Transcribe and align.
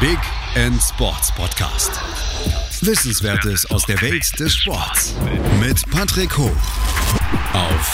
Big 0.00 0.18
End 0.54 0.80
Sports 0.80 1.34
Podcast. 1.34 1.90
Wissenswertes 2.86 3.68
aus 3.68 3.84
der 3.84 4.00
Welt 4.00 4.38
des 4.38 4.54
Sports 4.54 5.16
mit 5.58 5.90
Patrick 5.90 6.38
Hoch 6.38 6.56
auf 7.52 7.92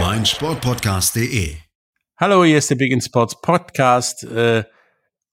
meinsportpodcast.de. 0.00 1.56
Hallo, 2.16 2.42
hier 2.42 2.56
ist 2.56 2.70
der 2.70 2.76
Big 2.76 2.90
End 2.90 3.04
Sports 3.04 3.38
Podcast. 3.42 4.24
Äh, 4.24 4.64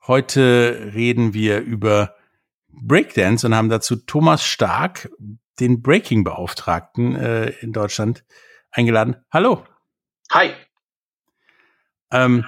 heute 0.07 0.91
reden 0.93 1.33
wir 1.33 1.61
über 1.61 2.17
Breakdance 2.67 3.47
und 3.47 3.55
haben 3.55 3.69
dazu 3.69 3.95
Thomas 3.95 4.43
Stark, 4.45 5.09
den 5.57 5.81
Breaking-Beauftragten 5.81 7.15
äh, 7.15 7.45
in 7.61 7.71
Deutschland, 7.71 8.25
eingeladen. 8.71 9.15
Hallo. 9.31 9.65
Hi. 10.33 10.51
Ähm, 12.11 12.43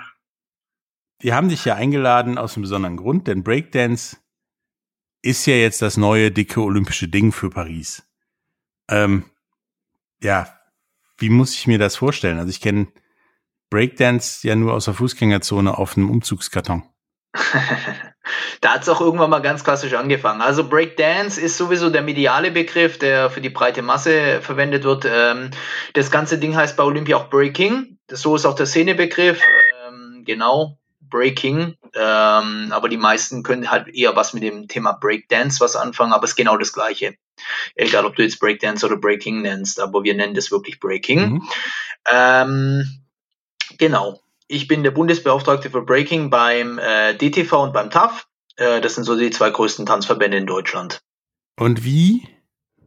wir 1.26 1.34
haben 1.34 1.50
dich 1.50 1.66
ja 1.66 1.74
eingeladen 1.74 2.38
aus 2.38 2.56
einem 2.56 2.62
besonderen 2.62 2.98
Grund, 2.98 3.26
denn 3.26 3.44
Breakdance 3.44 4.18
ist 5.24 5.48
ja 5.48 5.56
jetzt 5.56 5.82
das 5.82 5.98
neue 5.98 6.30
dicke 6.30 6.62
olympische 6.62 7.08
Ding 7.08 7.32
für 7.32 7.50
Paris. 7.50 8.04
Ähm, 8.92 9.26
ja, 10.22 10.48
wie 11.18 11.32
muss 11.32 11.56
ich 11.56 11.66
mir 11.66 11.80
das 11.80 11.96
vorstellen? 11.96 12.38
Also 12.38 12.52
ich 12.52 12.62
kenne 12.62 12.90
Breakdance 13.72 14.48
ja 14.48 14.56
nur 14.56 14.76
aus 14.76 14.86
der 14.86 14.94
Fußgängerzone 14.94 15.76
auf 15.76 15.98
einem 15.98 16.12
Umzugskarton. 16.12 16.84
da 18.62 18.74
hat 18.76 18.84
es 18.84 18.90
auch 18.90 19.02
irgendwann 19.02 19.32
mal 19.32 19.42
ganz 19.42 19.64
klassisch 19.64 19.96
angefangen. 19.96 20.42
Also 20.42 20.70
Breakdance 20.70 21.42
ist 21.42 21.58
sowieso 21.58 21.90
der 21.90 22.04
mediale 22.04 22.52
Begriff, 22.52 23.00
der 23.00 23.32
für 23.32 23.42
die 23.42 23.50
breite 23.50 23.82
Masse 23.82 24.44
verwendet 24.44 24.84
wird. 24.84 25.08
Ähm, 25.12 25.50
das 25.94 26.12
ganze 26.12 26.38
Ding 26.38 26.56
heißt 26.56 26.78
bei 26.78 26.84
Olympia 26.84 27.18
auch 27.18 27.32
Breaking. 27.32 27.98
So 28.12 28.36
ist 28.36 28.46
auch 28.46 28.56
der 28.56 28.68
Szenebegriff. 28.68 29.42
Ähm, 29.88 30.22
genau, 30.24 30.78
Breaking. 31.10 31.76
Ähm, 31.94 32.72
aber 32.72 32.90
die 32.90 32.98
meisten 32.98 33.44
können 33.44 33.70
halt 33.72 33.88
eher 33.88 34.16
was 34.16 34.34
mit 34.34 34.44
dem 34.44 34.68
Thema 34.68 34.94
Breakdance 34.94 35.60
was 35.60 35.76
anfangen, 35.76 36.14
aber 36.14 36.26
es 36.26 36.32
ist 36.32 36.36
genau 36.36 36.58
das 36.58 36.74
Gleiche. 36.74 37.16
Egal, 37.76 38.06
ob 38.06 38.16
du 38.16 38.24
jetzt 38.24 38.40
Breakdance 38.40 38.86
oder 38.86 38.98
Breaking 38.98 39.42
nennst, 39.42 39.80
aber 39.80 40.04
wir 40.04 40.16
nennen 40.16 40.34
das 40.34 40.52
wirklich 40.52 40.80
Breaking. 40.80 41.20
Mhm. 41.20 41.50
Ähm, 42.12 43.00
genau. 43.78 44.22
Ich 44.48 44.68
bin 44.68 44.84
der 44.84 44.92
Bundesbeauftragte 44.92 45.70
für 45.70 45.82
Breaking 45.82 46.30
beim 46.30 46.78
äh, 46.78 47.16
DTV 47.16 47.64
und 47.64 47.74
beim 47.74 47.90
TAF. 47.90 48.28
Äh, 48.58 48.82
das 48.82 48.96
sind 48.96 49.04
so 49.04 49.18
die 49.18 49.32
zwei 49.32 49.50
größten 49.50 49.86
Tanzverbände 49.86 50.38
in 50.38 50.46
Deutschland. 50.46 51.02
Und 51.58 51.84
wie 51.84 52.28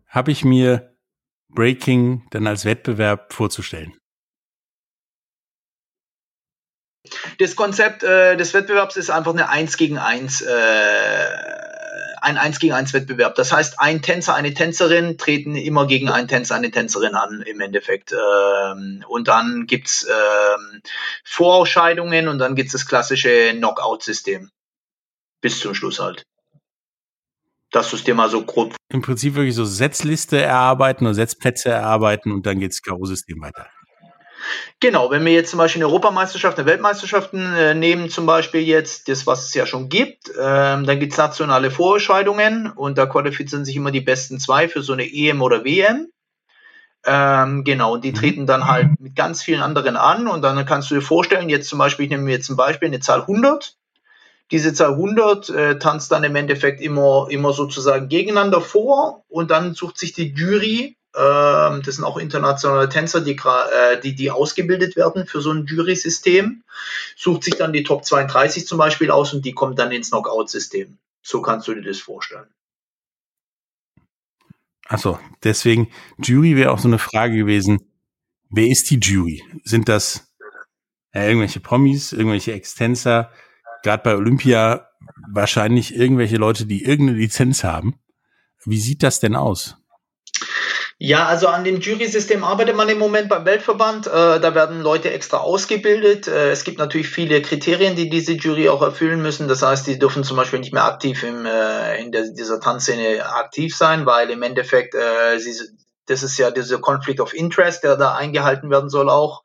habe 0.06 0.30
ich 0.30 0.44
mir 0.44 0.94
Breaking 1.48 2.27
dann 2.30 2.47
als 2.47 2.64
Wettbewerb 2.64 3.32
vorzustellen? 3.32 3.97
Das 7.38 7.56
Konzept 7.56 8.02
äh, 8.02 8.36
des 8.36 8.54
Wettbewerbs 8.54 8.96
ist 8.96 9.10
einfach 9.10 9.32
eine 9.32 9.48
1 9.48 9.77
gegen 9.77 9.98
1, 9.98 10.42
äh, 10.42 11.27
ein 12.20 12.36
1 12.36 12.58
gegen 12.58 12.74
1 12.74 12.92
Wettbewerb. 12.92 13.34
Das 13.36 13.52
heißt, 13.52 13.78
ein 13.78 14.02
Tänzer, 14.02 14.34
eine 14.34 14.52
Tänzerin 14.54 15.19
treten 15.19 15.54
immer 15.56 15.86
gegen 15.86 16.10
einen 16.10 16.28
Tänzer, 16.28 16.56
eine 16.56 16.70
Tänzerin 16.70 17.14
an 17.14 17.42
im 17.42 17.60
Endeffekt. 17.60 18.12
Ähm, 18.12 19.04
und 19.08 19.28
dann 19.28 19.66
gibt's 19.66 20.06
ähm, 20.08 20.82
Vorausscheidungen 21.24 22.28
und 22.28 22.38
dann 22.38 22.54
gibt's 22.54 22.72
das 22.72 22.86
klassische 22.86 23.52
Knockout-System. 23.52 24.50
Bis 25.41 25.60
zum 25.60 25.74
Schluss 25.74 26.00
halt. 26.00 26.24
Das 27.70 27.91
System 27.91 28.19
also 28.19 28.44
grob. 28.44 28.74
Im 28.91 29.02
Prinzip 29.02 29.34
wirklich 29.34 29.54
so 29.54 29.64
Setzliste 29.64 30.41
erarbeiten 30.41 31.04
oder 31.04 31.14
Setzplätze 31.14 31.69
erarbeiten 31.69 32.32
und 32.32 32.46
dann 32.46 32.58
geht's 32.58 32.82
K.O.-System 32.82 33.41
weiter. 33.42 33.69
Genau, 34.80 35.10
wenn 35.10 35.24
wir 35.24 35.32
jetzt 35.32 35.50
zum 35.50 35.58
Beispiel 35.58 35.82
eine 35.82 35.88
Europameisterschaft, 35.88 36.58
eine 36.58 36.66
Weltmeisterschaften 36.66 37.54
äh, 37.54 37.74
nehmen, 37.74 38.10
zum 38.10 38.27
Beispiel 38.27 38.60
jetzt 38.60 39.08
das, 39.08 39.27
was 39.27 39.46
es 39.46 39.54
ja 39.54 39.66
schon 39.66 39.88
gibt, 39.88 40.30
ähm, 40.38 40.86
dann 40.86 41.00
gibt 41.00 41.12
es 41.12 41.18
nationale 41.18 41.70
Vorentscheidungen 41.70 42.70
und 42.70 42.98
da 42.98 43.06
qualifizieren 43.06 43.64
sich 43.64 43.76
immer 43.76 43.91
die 43.91 44.00
besten 44.00 44.38
zwei 44.38 44.69
für 44.69 44.82
so 44.82 44.92
eine 44.92 45.04
EM 45.04 45.42
oder 45.42 45.64
WM. 45.64 46.08
Ähm, 47.04 47.64
genau, 47.64 47.94
und 47.94 48.04
die 48.04 48.10
mhm. 48.10 48.16
treten 48.16 48.47
dann 48.47 48.66
halt 48.66 49.00
mit 49.00 49.16
ganz 49.16 49.42
vielen 49.42 49.62
anderen 49.62 49.97
an 49.97 50.28
und 50.28 50.42
dann 50.42 50.65
kannst 50.66 50.91
du 50.91 50.97
dir 50.97 51.00
vorstellen, 51.00 51.48
jetzt 51.48 51.69
zum 51.69 51.78
Beispiel, 51.78 52.04
ich 52.04 52.10
nehme 52.10 52.25
mir 52.25 52.32
jetzt 52.32 52.50
ein 52.50 52.56
Beispiel, 52.56 52.88
eine 52.88 53.00
Zahl 53.00 53.22
100. 53.22 53.76
Diese 54.50 54.75
Zahl 54.75 54.92
100 54.92 55.48
äh, 55.50 55.78
tanzt 55.78 56.12
dann 56.12 56.25
im 56.25 56.36
Endeffekt 56.36 56.80
immer, 56.80 57.28
immer 57.30 57.53
sozusagen 57.53 58.09
gegeneinander 58.09 58.60
vor 58.60 59.25
und 59.28 59.50
dann 59.50 59.75
sucht 59.75 59.98
sich 59.98 60.12
die 60.12 60.34
Jury 60.34 60.97
ähm, 61.18 61.82
das 61.82 61.96
sind 61.96 62.04
auch 62.04 62.16
internationale 62.16 62.88
Tänzer, 62.88 63.20
die, 63.20 63.32
äh, 63.32 64.00
die, 64.00 64.14
die 64.14 64.30
ausgebildet 64.30 64.94
werden 64.94 65.26
für 65.26 65.40
so 65.40 65.50
ein 65.50 65.66
Jury-System. 65.66 66.62
Sucht 67.16 67.42
sich 67.42 67.56
dann 67.56 67.72
die 67.72 67.82
Top 67.82 68.04
32 68.04 68.66
zum 68.66 68.78
Beispiel 68.78 69.10
aus 69.10 69.34
und 69.34 69.44
die 69.44 69.52
kommt 69.52 69.78
dann 69.80 69.90
ins 69.90 70.10
Knockout-System. 70.10 70.98
So 71.22 71.42
kannst 71.42 71.66
du 71.66 71.74
dir 71.74 71.82
das 71.82 71.98
vorstellen. 71.98 72.46
Achso, 74.86 75.18
deswegen, 75.42 75.90
Jury 76.18 76.56
wäre 76.56 76.70
auch 76.70 76.78
so 76.78 76.88
eine 76.88 76.98
Frage 76.98 77.36
gewesen. 77.36 77.80
Wer 78.48 78.68
ist 78.68 78.88
die 78.90 79.00
Jury? 79.00 79.42
Sind 79.64 79.88
das 79.88 80.32
ja, 81.12 81.24
irgendwelche 81.24 81.60
Promis, 81.60 82.12
irgendwelche 82.12 82.52
Extenser? 82.52 83.32
Gerade 83.82 84.02
bei 84.04 84.14
Olympia 84.14 84.88
wahrscheinlich 85.30 85.96
irgendwelche 85.96 86.36
Leute, 86.36 86.64
die 86.64 86.84
irgendeine 86.84 87.18
Lizenz 87.18 87.64
haben. 87.64 87.98
Wie 88.64 88.78
sieht 88.78 89.02
das 89.02 89.20
denn 89.20 89.34
aus? 89.34 89.76
Ja, 91.00 91.26
also 91.26 91.47
an 91.47 91.62
dem 91.62 91.81
Jury-System 91.81 92.42
arbeitet 92.42 92.75
man 92.75 92.88
im 92.88 92.98
Moment 92.98 93.28
beim 93.28 93.44
Weltverband. 93.44 94.09
Äh, 94.09 94.41
da 94.41 94.54
werden 94.56 94.82
Leute 94.82 95.12
extra 95.12 95.36
ausgebildet. 95.36 96.26
Äh, 96.26 96.50
es 96.50 96.64
gibt 96.64 96.78
natürlich 96.78 97.09
viele 97.09 97.41
Kriterien, 97.41 97.94
die 97.94 98.10
diese 98.10 98.32
Jury 98.32 98.69
auch 98.69 98.82
erfüllen 98.82 99.22
müssen. 99.22 99.47
Das 99.47 99.62
heißt, 99.62 99.86
die 99.86 100.00
dürfen 100.00 100.25
zum 100.25 100.36
Beispiel 100.36 100.59
nicht 100.59 100.72
mehr 100.72 100.84
aktiv 100.84 101.22
im, 101.22 101.47
äh, 101.47 102.03
in 102.03 102.10
der, 102.10 102.25
dieser 102.32 102.59
Tanzszene 102.59 103.25
aktiv 103.25 103.76
sein, 103.76 104.06
weil 104.06 104.28
im 104.31 104.42
Endeffekt, 104.42 104.97
äh, 104.97 105.38
sie, 105.38 105.54
das 106.06 106.25
ist 106.25 106.36
ja 106.36 106.50
dieser 106.50 106.81
Conflict 106.81 107.20
of 107.20 107.32
Interest, 107.32 107.84
der 107.84 107.97
da 107.97 108.16
eingehalten 108.16 108.69
werden 108.69 108.91
soll 108.91 109.09
auch. 109.09 109.44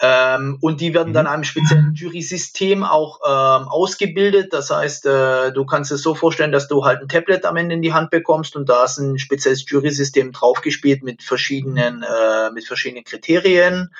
Ähm, 0.00 0.58
und 0.60 0.80
die 0.80 0.94
werden 0.94 1.12
dann 1.12 1.26
mhm. 1.26 1.32
einem 1.32 1.44
speziellen 1.44 1.94
Jury-System 1.94 2.84
auch 2.84 3.20
ähm, 3.26 3.68
ausgebildet. 3.68 4.52
Das 4.52 4.70
heißt, 4.70 5.06
äh, 5.06 5.52
du 5.52 5.66
kannst 5.66 5.90
es 5.90 6.02
so 6.02 6.14
vorstellen, 6.14 6.52
dass 6.52 6.68
du 6.68 6.84
halt 6.84 7.00
ein 7.00 7.08
Tablet 7.08 7.44
am 7.44 7.56
Ende 7.56 7.74
in 7.74 7.82
die 7.82 7.92
Hand 7.92 8.10
bekommst 8.10 8.54
und 8.54 8.68
da 8.68 8.84
ist 8.84 8.98
ein 8.98 9.18
spezielles 9.18 9.68
Jury-System 9.68 10.30
draufgespielt 10.30 11.02
mit 11.02 11.22
verschiedenen, 11.22 12.04
äh, 12.04 12.50
mit 12.52 12.64
verschiedenen 12.64 13.04
Kriterien. 13.04 13.92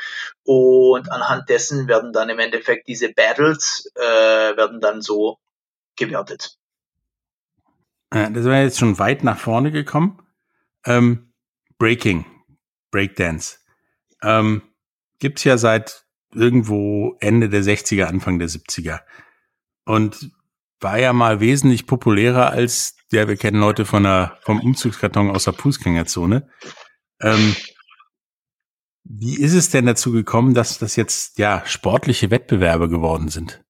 Und 0.45 1.11
anhand 1.11 1.49
dessen 1.49 1.89
werden 1.89 2.13
dann 2.13 2.29
im 2.29 2.39
Endeffekt 2.39 2.87
diese 2.87 3.13
Battles 3.13 3.91
äh, 3.97 4.57
werden 4.57 4.81
dann 4.81 5.03
so 5.03 5.39
gewertet. 5.97 6.57
Äh, 8.11 8.31
das 8.31 8.45
wäre 8.45 8.63
jetzt 8.63 8.79
schon 8.79 8.99
weit 9.01 9.25
nach 9.25 9.39
vorne 9.39 9.73
gekommen. 9.73 10.23
Ähm, 10.87 11.33
Breaking, 11.79 12.25
Breakdance. 12.93 13.59
Ähm, 14.23 14.63
gibt's 15.19 15.45
ja 15.45 15.59
seit 15.59 16.05
irgendwo 16.35 17.17
Ende 17.21 17.49
der 17.49 17.63
60er, 17.63 18.05
Anfang 18.05 18.39
der 18.39 18.49
70er. 18.49 19.01
Und 19.85 20.31
war 20.81 20.99
ja 20.99 21.13
mal 21.13 21.41
wesentlich 21.41 21.87
populärer 21.87 22.51
als, 22.51 22.97
ja, 23.11 23.27
wir 23.27 23.37
kennen 23.37 23.61
Leute 23.61 23.85
von 23.85 24.05
der, 24.05 24.39
vom 24.43 24.61
Umzugskarton 24.61 25.31
aus 25.31 25.45
der 25.45 25.55
Fußgängerzone. 25.55 26.49
Ähm, 27.21 27.57
wie 29.05 29.39
ist 29.39 29.55
es 29.55 29.71
denn 29.71 29.87
dazu 29.87 30.13
gekommen, 30.13 30.55
dass 30.55 30.79
das 30.79 30.97
jetzt, 30.97 31.39
ja, 31.39 31.63
sportliche 31.67 32.31
Wettbewerbe 32.31 32.89
geworden 32.89 33.29
sind? 33.29 33.65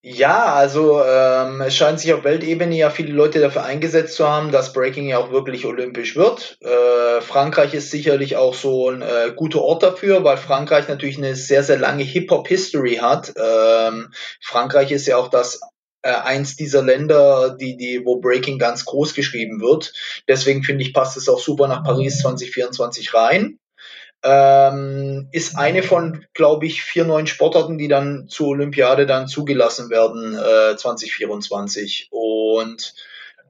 Ja, 0.00 0.54
also 0.54 1.02
ähm, 1.02 1.60
es 1.60 1.74
scheint 1.74 1.98
sich 1.98 2.12
auf 2.12 2.22
Weltebene 2.22 2.76
ja 2.76 2.88
viele 2.88 3.12
Leute 3.12 3.40
dafür 3.40 3.64
eingesetzt 3.64 4.14
zu 4.14 4.28
haben, 4.28 4.52
dass 4.52 4.72
Breaking 4.72 5.08
ja 5.08 5.18
auch 5.18 5.32
wirklich 5.32 5.66
olympisch 5.66 6.14
wird. 6.14 6.56
Äh, 6.60 7.20
Frankreich 7.20 7.74
ist 7.74 7.90
sicherlich 7.90 8.36
auch 8.36 8.54
so 8.54 8.90
ein 8.90 9.02
äh, 9.02 9.32
guter 9.34 9.60
Ort 9.60 9.82
dafür, 9.82 10.22
weil 10.22 10.36
Frankreich 10.36 10.86
natürlich 10.86 11.18
eine 11.18 11.34
sehr, 11.34 11.64
sehr 11.64 11.78
lange 11.78 12.04
Hip-Hop-History 12.04 12.96
hat. 12.96 13.34
Ähm, 13.36 14.12
Frankreich 14.40 14.92
ist 14.92 15.08
ja 15.08 15.16
auch 15.16 15.28
das 15.28 15.60
äh, 16.02 16.12
eins 16.12 16.54
dieser 16.54 16.82
Länder, 16.82 17.56
die, 17.60 17.76
die, 17.76 18.02
wo 18.04 18.20
Breaking 18.20 18.60
ganz 18.60 18.84
groß 18.84 19.14
geschrieben 19.14 19.60
wird. 19.60 19.92
Deswegen 20.28 20.62
finde 20.62 20.84
ich, 20.84 20.94
passt 20.94 21.16
es 21.16 21.28
auch 21.28 21.40
super 21.40 21.66
nach 21.66 21.82
Paris 21.82 22.20
2024 22.20 23.14
rein 23.14 23.58
ähm, 24.22 25.28
ist 25.32 25.56
eine 25.56 25.82
von, 25.82 26.24
glaube 26.34 26.66
ich, 26.66 26.82
vier 26.82 27.04
neuen 27.04 27.26
Sportarten, 27.26 27.78
die 27.78 27.88
dann 27.88 28.28
zur 28.28 28.48
Olympiade 28.48 29.06
dann 29.06 29.28
zugelassen 29.28 29.90
werden 29.90 30.34
äh, 30.34 30.76
2024. 30.76 32.08
Und 32.10 32.94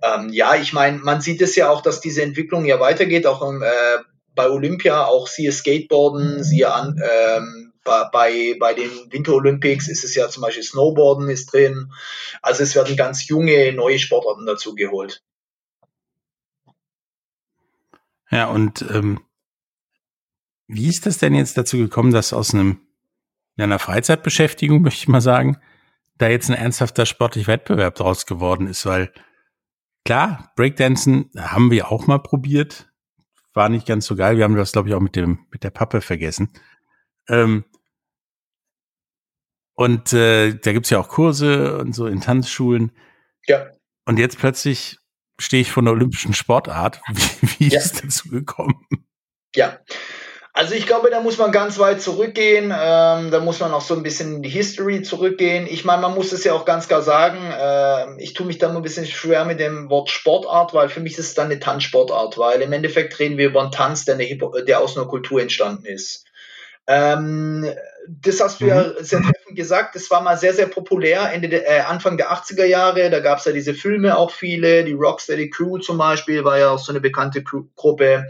ähm, 0.02 0.28
ja, 0.30 0.56
ich 0.56 0.72
meine, 0.72 0.98
man 0.98 1.20
sieht 1.20 1.40
es 1.40 1.56
ja 1.56 1.70
auch, 1.70 1.80
dass 1.80 2.00
diese 2.00 2.22
Entwicklung 2.22 2.64
ja 2.64 2.80
weitergeht, 2.80 3.26
auch 3.26 3.42
äh, 3.42 3.98
bei 4.34 4.48
Olympia, 4.48 5.06
auch 5.06 5.26
siehe 5.26 5.52
Skateboarden, 5.52 6.44
siehe 6.44 6.72
an, 6.72 7.00
ähm, 7.02 7.72
bei, 8.12 8.56
bei 8.60 8.74
den 8.74 8.90
Winter 9.10 9.32
Olympics 9.32 9.88
ist 9.88 10.04
es 10.04 10.14
ja 10.14 10.28
zum 10.28 10.42
Beispiel 10.42 10.62
Snowboarden 10.62 11.30
ist 11.30 11.52
drin. 11.52 11.90
Also 12.42 12.62
es 12.62 12.74
werden 12.74 12.96
ganz 12.96 13.26
junge, 13.28 13.72
neue 13.72 13.98
Sportarten 13.98 14.44
dazu 14.44 14.74
geholt. 14.74 15.22
Ja, 18.30 18.50
und 18.50 18.82
ähm, 18.82 19.20
wie 20.68 20.88
ist 20.88 21.06
das 21.06 21.18
denn 21.18 21.34
jetzt 21.34 21.56
dazu 21.58 21.78
gekommen, 21.78 22.12
dass 22.12 22.32
aus 22.32 22.54
einem, 22.54 22.80
einer 23.56 23.78
Freizeitbeschäftigung, 23.78 24.82
möchte 24.82 25.00
ich 25.00 25.08
mal 25.08 25.20
sagen, 25.20 25.58
da 26.18 26.28
jetzt 26.28 26.50
ein 26.50 26.56
ernsthafter 26.56 27.06
sportlicher 27.06 27.52
Wettbewerb 27.52 27.94
draus 27.94 28.26
geworden 28.26 28.66
ist, 28.66 28.86
weil 28.86 29.12
klar, 30.04 30.52
Breakdancen 30.56 31.30
haben 31.36 31.70
wir 31.70 31.90
auch 31.90 32.06
mal 32.06 32.18
probiert, 32.18 32.90
war 33.54 33.68
nicht 33.68 33.86
ganz 33.86 34.06
so 34.06 34.14
geil. 34.14 34.36
Wir 34.36 34.44
haben 34.44 34.56
das, 34.56 34.72
glaube 34.72 34.88
ich, 34.88 34.94
auch 34.94 35.00
mit 35.00 35.16
dem 35.16 35.46
mit 35.50 35.64
der 35.64 35.70
Pappe 35.70 36.00
vergessen. 36.00 36.50
Ähm, 37.28 37.64
und 39.74 40.12
äh, 40.12 40.54
da 40.54 40.72
gibt's 40.72 40.90
ja 40.90 40.98
auch 40.98 41.08
Kurse 41.08 41.78
und 41.78 41.94
so 41.94 42.06
in 42.06 42.20
Tanzschulen. 42.20 42.92
Ja. 43.46 43.70
Und 44.04 44.18
jetzt 44.18 44.38
plötzlich 44.38 44.98
stehe 45.38 45.60
ich 45.60 45.70
vor 45.70 45.82
einer 45.82 45.92
olympischen 45.92 46.34
Sportart. 46.34 47.00
Wie, 47.08 47.48
wie 47.58 47.68
ja. 47.68 47.78
ist 47.78 48.02
dazu 48.02 48.28
gekommen? 48.28 48.84
Ja, 49.54 49.78
also 50.58 50.74
ich 50.74 50.86
glaube, 50.86 51.08
da 51.08 51.20
muss 51.20 51.38
man 51.38 51.52
ganz 51.52 51.78
weit 51.78 52.02
zurückgehen. 52.02 52.74
Ähm, 52.76 53.30
da 53.30 53.38
muss 53.38 53.60
man 53.60 53.70
auch 53.70 53.80
so 53.80 53.94
ein 53.94 54.02
bisschen 54.02 54.34
in 54.34 54.42
die 54.42 54.48
History 54.48 55.02
zurückgehen. 55.02 55.68
Ich 55.70 55.84
meine, 55.84 56.02
man 56.02 56.16
muss 56.16 56.32
es 56.32 56.42
ja 56.42 56.52
auch 56.52 56.64
ganz 56.64 56.88
klar 56.88 57.00
sagen. 57.00 57.38
Äh, 57.52 58.20
ich 58.20 58.32
tue 58.32 58.44
mich 58.44 58.58
da 58.58 58.68
mal 58.68 58.78
ein 58.78 58.82
bisschen 58.82 59.06
schwer 59.06 59.44
mit 59.44 59.60
dem 59.60 59.88
Wort 59.88 60.10
Sportart, 60.10 60.74
weil 60.74 60.88
für 60.88 60.98
mich 60.98 61.12
ist 61.12 61.26
es 61.26 61.34
dann 61.34 61.44
eine 61.44 61.60
Tanzsportart, 61.60 62.38
weil 62.38 62.60
im 62.60 62.72
Endeffekt 62.72 63.16
reden 63.20 63.38
wir 63.38 63.46
über 63.46 63.62
einen 63.62 63.70
Tanz, 63.70 64.04
der, 64.04 64.16
eine, 64.16 64.36
der 64.64 64.80
aus 64.80 64.96
einer 64.96 65.06
Kultur 65.06 65.40
entstanden 65.40 65.86
ist. 65.86 66.24
Ähm, 66.88 67.64
das 68.08 68.40
hast 68.40 68.60
du 68.60 68.64
mhm. 68.64 68.70
ja 68.70 68.84
sehr 68.98 69.20
treffend 69.20 69.54
gesagt. 69.54 69.94
Das 69.94 70.10
war 70.10 70.22
mal 70.22 70.36
sehr, 70.36 70.54
sehr 70.54 70.66
populär 70.66 71.32
Ende 71.32 71.50
der, 71.50 71.70
äh, 71.70 71.80
Anfang 71.82 72.16
der 72.16 72.32
80er 72.32 72.64
Jahre. 72.64 73.10
Da 73.10 73.20
gab 73.20 73.38
es 73.38 73.44
ja 73.44 73.52
diese 73.52 73.74
Filme 73.74 74.18
auch 74.18 74.32
viele. 74.32 74.82
Die 74.82 74.94
Rocksteady 74.94 75.50
Crew 75.50 75.78
zum 75.78 75.98
Beispiel 75.98 76.42
war 76.42 76.58
ja 76.58 76.70
auch 76.70 76.80
so 76.80 76.90
eine 76.90 77.00
bekannte 77.00 77.44
Gruppe. 77.44 78.26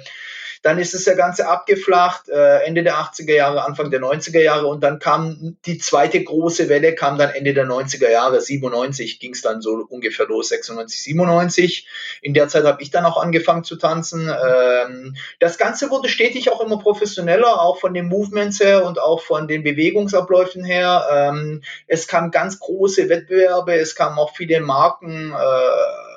Dann 0.62 0.78
ist 0.78 0.94
das 0.94 1.04
Ganze 1.16 1.48
abgeflacht, 1.48 2.28
äh, 2.28 2.64
Ende 2.64 2.82
der 2.82 2.94
80er 2.94 3.34
Jahre, 3.34 3.64
Anfang 3.64 3.90
der 3.90 4.00
90er 4.00 4.40
Jahre 4.40 4.66
und 4.66 4.82
dann 4.82 4.98
kam 4.98 5.56
die 5.66 5.78
zweite 5.78 6.22
große 6.22 6.68
Welle, 6.68 6.94
kam 6.94 7.18
dann 7.18 7.30
Ende 7.30 7.54
der 7.54 7.66
90er 7.66 8.10
Jahre, 8.10 8.40
97 8.40 9.20
ging 9.20 9.32
es 9.34 9.42
dann 9.42 9.60
so 9.60 9.86
ungefähr 9.88 10.26
los, 10.26 10.48
96, 10.48 11.02
97. 11.02 11.88
In 12.22 12.34
der 12.34 12.48
Zeit 12.48 12.64
habe 12.64 12.82
ich 12.82 12.90
dann 12.90 13.04
auch 13.04 13.16
angefangen 13.16 13.64
zu 13.64 13.76
tanzen. 13.76 14.28
Ähm, 14.28 15.16
das 15.40 15.58
Ganze 15.58 15.90
wurde 15.90 16.08
stetig 16.08 16.50
auch 16.50 16.60
immer 16.60 16.78
professioneller, 16.78 17.60
auch 17.60 17.78
von 17.78 17.94
den 17.94 18.06
Movements 18.06 18.60
her 18.60 18.84
und 18.84 19.00
auch 19.00 19.22
von 19.22 19.48
den 19.48 19.62
Bewegungsabläufen 19.62 20.64
her. 20.64 21.06
Ähm, 21.12 21.62
es 21.86 22.06
kamen 22.08 22.30
ganz 22.30 22.58
große 22.58 23.08
Wettbewerbe, 23.08 23.74
es 23.74 23.94
kamen 23.94 24.18
auch 24.18 24.34
viele 24.34 24.60
Marken. 24.60 25.32
Äh, 25.32 26.08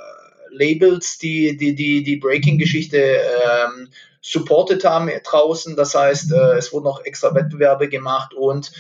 Labels, 0.52 1.18
die 1.18 1.58
die, 1.58 1.76
die, 1.76 2.04
die 2.04 2.18
Breaking-Geschichte 2.18 2.98
ähm, 2.98 3.90
supported 4.22 4.84
haben 4.86 5.10
draußen. 5.24 5.76
Das 5.76 5.96
heißt, 5.96 6.32
äh, 6.32 6.58
es 6.58 6.72
wurden 6.72 6.86
noch 6.86 7.04
extra 7.04 7.34
Wettbewerbe 7.34 7.90
gemacht 7.90 8.34
und 8.34 8.72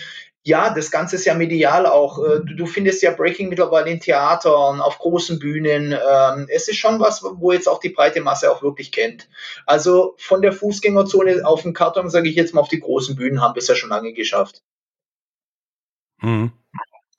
ja, 0.43 0.73
das 0.73 0.89
Ganze 0.89 1.17
ist 1.17 1.25
ja 1.25 1.35
medial 1.35 1.85
auch. 1.85 2.17
Äh, 2.17 2.39
du, 2.43 2.55
du 2.55 2.65
findest 2.65 3.03
ja 3.03 3.11
Breaking 3.11 3.49
mittlerweile 3.49 3.91
in 3.91 3.99
Theatern, 3.99 4.81
auf 4.81 4.97
großen 4.97 5.37
Bühnen. 5.37 5.91
Ähm, 5.91 6.47
es 6.49 6.67
ist 6.67 6.77
schon 6.77 6.99
was, 6.99 7.23
wo 7.23 7.51
jetzt 7.51 7.69
auch 7.69 7.79
die 7.79 7.89
breite 7.89 8.21
Masse 8.21 8.51
auch 8.51 8.63
wirklich 8.63 8.91
kennt. 8.91 9.29
Also 9.67 10.15
von 10.17 10.41
der 10.41 10.51
Fußgängerzone 10.51 11.45
auf 11.45 11.61
den 11.61 11.73
Karton, 11.73 12.09
sage 12.09 12.29
ich 12.29 12.35
jetzt 12.35 12.55
mal, 12.55 12.61
auf 12.61 12.69
die 12.69 12.79
großen 12.79 13.15
Bühnen 13.15 13.41
haben 13.41 13.53
wir 13.53 13.59
es 13.59 13.67
ja 13.67 13.75
schon 13.75 13.91
lange 13.91 14.13
geschafft. 14.13 14.63
Mhm. 16.21 16.51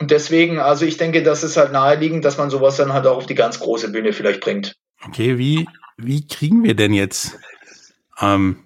Und 0.00 0.10
deswegen, 0.10 0.58
also 0.58 0.84
ich 0.84 0.96
denke, 0.96 1.22
das 1.22 1.44
ist 1.44 1.56
halt 1.56 1.70
naheliegend, 1.70 2.24
dass 2.24 2.38
man 2.38 2.50
sowas 2.50 2.76
dann 2.76 2.92
halt 2.92 3.06
auch 3.06 3.18
auf 3.18 3.26
die 3.26 3.36
ganz 3.36 3.60
große 3.60 3.92
Bühne 3.92 4.12
vielleicht 4.12 4.40
bringt. 4.40 4.74
Okay, 5.06 5.38
wie, 5.38 5.68
wie 5.96 6.26
kriegen 6.26 6.64
wir 6.64 6.74
denn 6.74 6.92
jetzt 6.92 7.38
ähm, 8.20 8.64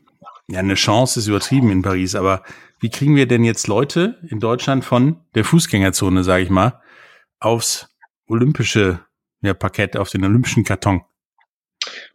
ja, 0.48 0.60
eine 0.60 0.74
Chance 0.74 1.20
ist 1.20 1.26
übertrieben 1.26 1.70
in 1.70 1.82
Paris, 1.82 2.14
aber 2.14 2.42
wie 2.78 2.90
kriegen 2.90 3.16
wir 3.16 3.26
denn 3.26 3.44
jetzt 3.44 3.66
Leute 3.66 4.18
in 4.28 4.38
Deutschland 4.38 4.84
von 4.84 5.20
der 5.34 5.44
Fußgängerzone, 5.44 6.24
sage 6.24 6.44
ich 6.44 6.50
mal, 6.50 6.80
aufs 7.40 7.88
olympische 8.26 9.00
ja, 9.40 9.54
Parkett, 9.54 9.96
auf 9.96 10.10
den 10.10 10.24
olympischen 10.24 10.64
Karton? 10.64 11.02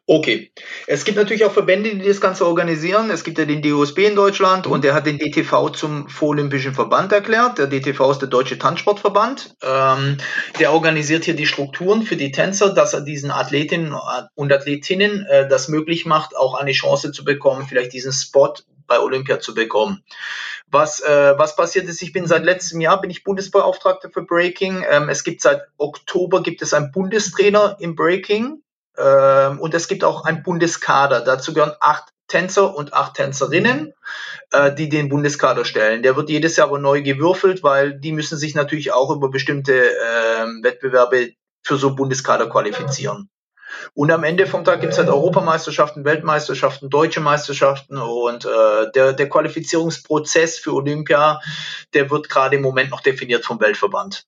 Okay. 0.07 0.51
Es 0.87 1.05
gibt 1.05 1.17
natürlich 1.17 1.45
auch 1.45 1.53
Verbände, 1.53 1.95
die 1.95 2.05
das 2.05 2.19
Ganze 2.19 2.45
organisieren. 2.45 3.09
Es 3.11 3.23
gibt 3.23 3.37
ja 3.37 3.45
den 3.45 3.61
DOSB 3.61 3.99
in 3.99 4.15
Deutschland 4.15 4.67
und 4.67 4.83
der 4.83 4.93
hat 4.93 5.05
den 5.05 5.17
DTV 5.17 5.69
zum 5.69 6.09
Vorolympischen 6.09 6.73
Verband 6.73 7.13
erklärt. 7.13 7.57
Der 7.59 7.67
DTV 7.67 8.11
ist 8.11 8.19
der 8.19 8.27
Deutsche 8.27 8.57
Tanzsportverband. 8.57 9.55
Ähm, 9.63 10.17
der 10.59 10.73
organisiert 10.73 11.23
hier 11.23 11.35
die 11.35 11.45
Strukturen 11.45 12.01
für 12.01 12.17
die 12.17 12.31
Tänzer, 12.31 12.73
dass 12.73 12.93
er 12.93 13.01
diesen 13.01 13.31
Athletinnen 13.31 13.95
und 14.35 14.51
Athletinnen 14.51 15.25
äh, 15.27 15.47
das 15.47 15.69
möglich 15.69 16.05
macht, 16.05 16.35
auch 16.35 16.55
eine 16.55 16.73
Chance 16.73 17.13
zu 17.13 17.23
bekommen, 17.23 17.65
vielleicht 17.69 17.93
diesen 17.93 18.11
Spot 18.11 18.53
bei 18.87 18.99
Olympia 18.99 19.39
zu 19.39 19.53
bekommen. 19.53 20.03
Was, 20.67 20.99
äh, 20.99 21.33
was 21.37 21.55
passiert 21.55 21.87
ist, 21.87 22.01
ich 22.01 22.11
bin 22.11 22.27
seit 22.27 22.43
letztem 22.43 22.81
Jahr, 22.81 22.99
bin 22.99 23.09
ich 23.09 23.23
Bundesbeauftragter 23.23 24.09
für 24.09 24.23
Breaking. 24.23 24.83
Ähm, 24.89 25.07
es 25.07 25.23
gibt 25.23 25.41
seit 25.41 25.61
Oktober 25.77 26.43
gibt 26.43 26.61
es 26.61 26.73
einen 26.73 26.91
Bundestrainer 26.91 27.77
im 27.79 27.95
Breaking. 27.95 28.61
Ähm, 28.97 29.59
und 29.59 29.73
es 29.73 29.87
gibt 29.87 30.03
auch 30.03 30.25
ein 30.25 30.43
Bundeskader. 30.43 31.21
Dazu 31.21 31.53
gehören 31.53 31.73
acht 31.79 32.11
Tänzer 32.27 32.75
und 32.75 32.93
acht 32.93 33.15
Tänzerinnen, 33.15 33.93
äh, 34.51 34.73
die 34.73 34.89
den 34.89 35.09
Bundeskader 35.09 35.65
stellen. 35.65 36.01
Der 36.01 36.15
wird 36.15 36.29
jedes 36.29 36.55
Jahr 36.55 36.67
aber 36.67 36.79
neu 36.79 37.01
gewürfelt, 37.01 37.61
weil 37.61 37.99
die 37.99 38.13
müssen 38.13 38.37
sich 38.37 38.55
natürlich 38.55 38.93
auch 38.93 39.11
über 39.11 39.29
bestimmte 39.29 39.73
äh, 39.73 40.45
Wettbewerbe 40.63 41.31
für 41.61 41.77
so 41.77 41.95
Bundeskader 41.95 42.49
qualifizieren. 42.49 43.29
Und 43.93 44.11
am 44.11 44.23
Ende 44.23 44.47
vom 44.47 44.63
Tag 44.63 44.81
gibt 44.81 44.93
es 44.93 44.99
halt 44.99 45.09
Europameisterschaften, 45.09 46.05
Weltmeisterschaften, 46.05 46.89
deutsche 46.89 47.21
Meisterschaften 47.21 47.97
und 47.97 48.45
äh, 48.45 48.91
der, 48.93 49.13
der 49.13 49.29
Qualifizierungsprozess 49.29 50.57
für 50.57 50.73
Olympia, 50.73 51.41
der 51.93 52.09
wird 52.09 52.29
gerade 52.29 52.57
im 52.57 52.61
Moment 52.61 52.91
noch 52.91 53.01
definiert 53.01 53.45
vom 53.45 53.59
Weltverband. 53.59 54.25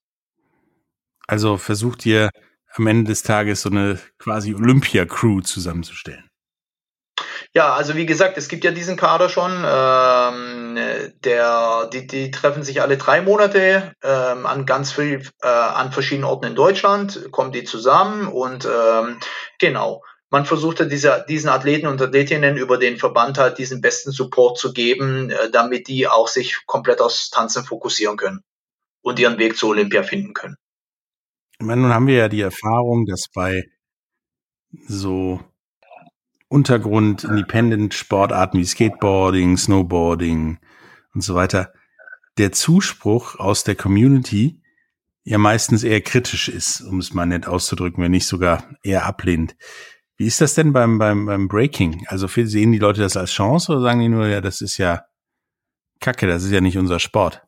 Also 1.27 1.57
versucht 1.57 2.05
ihr 2.05 2.29
am 2.75 2.87
Ende 2.87 3.09
des 3.11 3.23
Tages 3.23 3.61
so 3.61 3.69
eine 3.69 3.99
quasi 4.19 4.53
Olympia-Crew 4.55 5.41
zusammenzustellen. 5.41 6.29
Ja, 7.53 7.73
also 7.73 7.95
wie 7.95 8.07
gesagt, 8.07 8.37
es 8.37 8.47
gibt 8.47 8.63
ja 8.63 8.71
diesen 8.71 8.97
Kader 8.97 9.29
schon. 9.29 9.51
Ähm, 9.51 10.75
der, 11.23 11.87
die, 11.93 12.07
die 12.07 12.31
treffen 12.31 12.63
sich 12.63 12.81
alle 12.81 12.97
drei 12.97 13.21
Monate 13.21 13.93
ähm, 14.03 14.45
an 14.47 14.65
ganz 14.65 14.91
viel, 14.91 15.21
äh, 15.41 15.47
an 15.47 15.91
verschiedenen 15.91 16.25
Orten 16.25 16.47
in 16.47 16.55
Deutschland, 16.55 17.31
kommen 17.31 17.51
die 17.51 17.63
zusammen 17.63 18.27
und 18.27 18.65
ähm, 18.65 19.19
genau. 19.59 20.01
Man 20.31 20.45
versucht 20.47 20.79
ja 20.79 20.85
diese, 20.85 21.23
diesen 21.29 21.49
Athleten 21.49 21.85
und 21.85 22.01
Athletinnen 22.01 22.57
über 22.57 22.79
den 22.79 22.97
Verband 22.97 23.37
halt 23.37 23.59
diesen 23.59 23.81
besten 23.81 24.11
Support 24.11 24.57
zu 24.57 24.73
geben, 24.73 25.29
äh, 25.29 25.51
damit 25.51 25.87
die 25.87 26.07
auch 26.07 26.27
sich 26.27 26.65
komplett 26.65 27.01
aufs 27.01 27.29
Tanzen 27.29 27.63
fokussieren 27.63 28.17
können 28.17 28.43
und 29.03 29.19
ihren 29.19 29.37
Weg 29.37 29.57
zur 29.57 29.69
Olympia 29.69 30.01
finden 30.01 30.33
können. 30.33 30.57
Ich 31.63 31.67
meine, 31.67 31.83
nun 31.83 31.93
haben 31.93 32.07
wir 32.07 32.15
ja 32.15 32.27
die 32.27 32.41
Erfahrung, 32.41 33.05
dass 33.05 33.29
bei 33.33 33.63
so 34.85 35.39
Untergrund, 36.49 37.23
Independent 37.23 37.93
Sportarten 37.93 38.59
wie 38.59 38.65
Skateboarding, 38.65 39.55
Snowboarding 39.55 40.59
und 41.13 41.21
so 41.21 41.35
weiter, 41.35 41.71
der 42.37 42.51
Zuspruch 42.51 43.39
aus 43.39 43.63
der 43.63 43.75
Community 43.75 44.61
ja 45.23 45.37
meistens 45.37 45.85
eher 45.85 46.01
kritisch 46.01 46.49
ist, 46.49 46.81
um 46.81 46.99
es 46.99 47.13
mal 47.13 47.25
nett 47.25 47.47
auszudrücken, 47.47 48.03
wenn 48.03 48.11
nicht 48.11 48.27
sogar 48.27 48.75
eher 48.83 49.05
ablehnend. 49.05 49.55
Wie 50.17 50.25
ist 50.25 50.41
das 50.41 50.55
denn 50.55 50.73
beim, 50.73 50.97
beim, 50.97 51.27
beim 51.27 51.47
Breaking? 51.47 52.05
Also 52.07 52.27
sehen 52.27 52.73
die 52.73 52.79
Leute 52.79 52.99
das 52.99 53.15
als 53.15 53.31
Chance 53.31 53.71
oder 53.71 53.83
sagen 53.83 54.01
die 54.01 54.09
nur, 54.09 54.27
ja, 54.27 54.41
das 54.41 54.59
ist 54.59 54.77
ja 54.79 55.05
Kacke, 56.01 56.27
das 56.27 56.43
ist 56.43 56.51
ja 56.51 56.59
nicht 56.59 56.77
unser 56.77 56.99
Sport? 56.99 57.41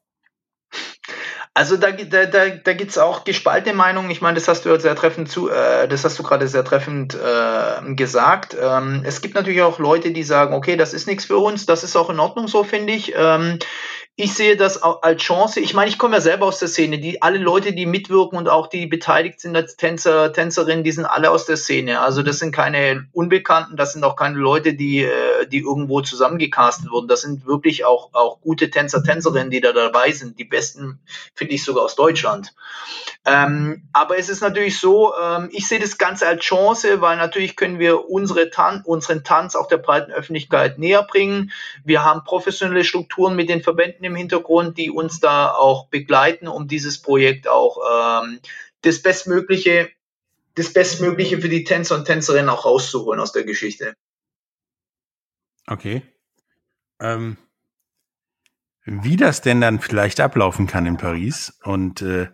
Also 1.57 1.77
da, 1.77 1.91
da, 1.91 2.25
da, 2.25 2.50
da 2.50 2.74
gibt 2.74 3.00
auch 3.00 3.24
gespaltene 3.24 3.74
Meinungen. 3.74 4.12
Ich 4.12 4.19
meine, 4.19 4.35
das 4.35 4.50
hast 4.50 4.65
du 4.65 4.77
sehr 4.77 4.93
treffend 4.93 5.29
zu, 5.29 5.50
äh, 5.50 5.88
das 5.88 6.03
hast 6.03 6.19
du 6.19 6.24
gerade 6.24 6.50
sehr 6.50 6.65
treffend 6.65 7.15
äh, 7.15 7.93
gesagt. 7.95 8.57
Ähm, 8.62 9.03
es 9.05 9.21
gibt 9.21 9.35
natürlich 9.35 9.62
auch 9.62 9.79
Leute, 9.79 10.12
die 10.12 10.24
sagen, 10.24 10.53
okay, 10.53 10.75
das 10.75 10.93
ist 10.93 11.07
nichts 11.07 11.24
für 11.24 11.38
uns, 11.38 11.65
das 11.65 11.85
ist 11.85 11.95
auch 11.95 12.09
in 12.09 12.19
Ordnung 12.19 12.50
so, 12.50 12.65
finde 12.65 12.91
ich. 12.91 13.13
Ähm, 13.15 13.59
ich 14.17 14.33
sehe 14.33 14.55
das 14.55 14.81
als 14.81 15.21
Chance. 15.21 15.59
Ich 15.59 15.74
meine, 15.74 15.89
ich 15.89 15.97
komme 15.97 16.15
ja 16.15 16.21
selber 16.21 16.45
aus 16.45 16.59
der 16.59 16.69
Szene. 16.69 17.00
Die 17.00 17.21
alle 17.21 17.38
Leute, 17.38 17.74
die 17.74 17.85
mitwirken 17.85 18.38
und 18.38 18.47
auch 18.47 18.67
die 18.67 18.88
beteiligt 18.88 19.41
sind 19.41 19.57
als 19.57 19.75
Tänzer, 19.75 20.31
Tänzerinnen, 20.31 20.85
die 20.85 20.93
sind 20.93 21.05
alle 21.05 21.31
aus 21.31 21.45
der 21.45 21.57
Szene. 21.57 22.00
Also 22.00 22.21
das 22.21 22.39
sind 22.39 22.53
keine 22.53 23.07
Unbekannten, 23.12 23.75
das 23.75 23.91
sind 23.91 24.05
auch 24.05 24.15
keine 24.15 24.38
Leute, 24.38 24.74
die, 24.74 25.03
äh, 25.03 25.34
die 25.47 25.59
irgendwo 25.59 26.01
zusammengecastet 26.01 26.89
wurden. 26.91 27.07
Das 27.07 27.21
sind 27.21 27.45
wirklich 27.45 27.85
auch, 27.85 28.13
auch 28.13 28.41
gute 28.41 28.69
Tänzer, 28.69 29.03
Tänzerinnen, 29.03 29.49
die 29.49 29.61
da 29.61 29.73
dabei 29.73 30.11
sind. 30.11 30.39
Die 30.39 30.45
besten 30.45 30.99
finde 31.33 31.55
ich 31.55 31.63
sogar 31.63 31.83
aus 31.83 31.95
Deutschland. 31.95 32.53
Ähm, 33.25 33.87
aber 33.91 34.19
es 34.19 34.29
ist 34.29 34.41
natürlich 34.41 34.79
so, 34.79 35.13
ähm, 35.19 35.49
ich 35.51 35.67
sehe 35.67 35.79
das 35.79 35.97
Ganze 35.97 36.27
als 36.27 36.43
Chance, 36.43 37.01
weil 37.01 37.17
natürlich 37.17 37.55
können 37.55 37.79
wir 37.79 38.09
unsere 38.09 38.51
Tan 38.51 38.83
unseren 38.85 39.23
Tanz 39.23 39.55
auch 39.55 39.67
der 39.67 39.77
breiten 39.77 40.11
Öffentlichkeit 40.11 40.77
näher 40.77 41.03
bringen. 41.03 41.51
Wir 41.83 42.03
haben 42.03 42.23
professionelle 42.23 42.83
Strukturen 42.83 43.35
mit 43.35 43.49
den 43.49 43.63
Verbänden 43.63 44.05
im 44.05 44.15
Hintergrund, 44.15 44.77
die 44.77 44.91
uns 44.91 45.19
da 45.19 45.51
auch 45.51 45.87
begleiten, 45.87 46.47
um 46.47 46.67
dieses 46.67 47.01
Projekt 47.01 47.47
auch 47.47 47.77
ähm, 48.23 48.39
das 48.81 49.01
Bestmögliche, 49.01 49.89
das 50.53 50.71
Bestmögliche 50.71 51.41
für 51.41 51.49
die 51.49 51.63
Tänzer 51.63 51.95
und 51.95 52.05
Tänzerinnen 52.05 52.49
auch 52.49 52.65
rauszuholen 52.65 53.19
aus 53.19 53.31
der 53.31 53.43
Geschichte. 53.43 53.95
Okay. 55.67 56.03
Ähm, 57.00 57.38
wie 58.86 59.17
das 59.17 59.41
denn 59.41 59.62
dann 59.62 59.79
vielleicht 59.79 60.19
ablaufen 60.19 60.67
kann 60.67 60.86
in 60.86 60.98
Paris 60.98 61.57
und 61.63 62.01
äh, 62.01 62.29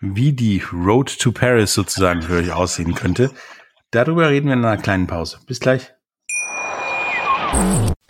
wie 0.00 0.32
die 0.32 0.62
Road 0.72 1.18
to 1.18 1.32
Paris 1.32 1.74
sozusagen 1.74 2.22
für 2.22 2.34
euch 2.34 2.52
aussehen 2.52 2.94
könnte. 2.94 3.30
Darüber 3.90 4.28
reden 4.28 4.48
wir 4.48 4.54
in 4.54 4.64
einer 4.64 4.80
kleinen 4.80 5.06
Pause. 5.06 5.38
Bis 5.46 5.60
gleich. 5.60 5.92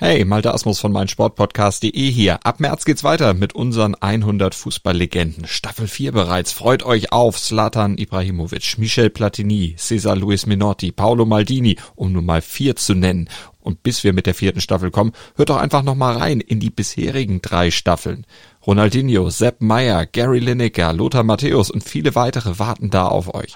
Hey, 0.00 0.24
Malte 0.24 0.54
Asmus 0.54 0.78
von 0.78 0.92
meinsportpodcast.de 0.92 2.10
hier. 2.10 2.38
Ab 2.44 2.60
März 2.60 2.84
geht's 2.84 3.02
weiter 3.02 3.34
mit 3.34 3.54
unseren 3.54 3.96
100 3.96 4.54
Fußballlegenden. 4.54 5.46
Staffel 5.46 5.88
4 5.88 6.12
bereits. 6.12 6.52
Freut 6.52 6.84
euch 6.84 7.10
auf 7.10 7.36
Slatan 7.36 7.98
Ibrahimovic, 7.98 8.78
Michel 8.78 9.10
Platini, 9.10 9.74
Cesar 9.76 10.14
Luis 10.14 10.46
Minotti, 10.46 10.92
Paolo 10.92 11.26
Maldini, 11.26 11.78
um 11.96 12.12
nur 12.12 12.22
mal 12.22 12.42
vier 12.42 12.76
zu 12.76 12.94
nennen. 12.94 13.28
Und 13.68 13.82
bis 13.82 14.02
wir 14.02 14.14
mit 14.14 14.24
der 14.24 14.32
vierten 14.32 14.62
Staffel 14.62 14.90
kommen, 14.90 15.12
hört 15.36 15.50
doch 15.50 15.58
einfach 15.58 15.82
noch 15.82 15.94
mal 15.94 16.16
rein 16.16 16.40
in 16.40 16.58
die 16.58 16.70
bisherigen 16.70 17.42
drei 17.42 17.70
Staffeln. 17.70 18.24
Ronaldinho, 18.66 19.28
Sepp 19.28 19.60
Meyer, 19.60 20.06
Gary 20.06 20.38
Lineker, 20.38 20.94
Lothar 20.94 21.22
Matthäus 21.22 21.70
und 21.70 21.84
viele 21.84 22.14
weitere 22.14 22.58
warten 22.58 22.88
da 22.88 23.08
auf 23.08 23.34
euch. 23.34 23.54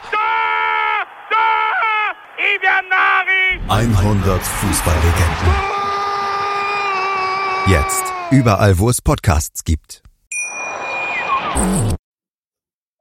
100 3.69 4.43
Fußballlegenden. 4.43 5.55
Jetzt. 7.69 8.05
Überall, 8.31 8.79
wo 8.79 8.91
es 8.91 9.01
Podcasts 9.01 9.65
gibt. 9.65 10.03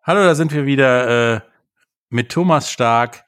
Hallo, 0.03 0.23
da 0.23 0.33
sind 0.33 0.53
wir 0.53 0.65
wieder 0.65 1.35
äh, 1.35 1.41
mit 2.07 2.31
Thomas 2.31 2.71
Stark, 2.71 3.25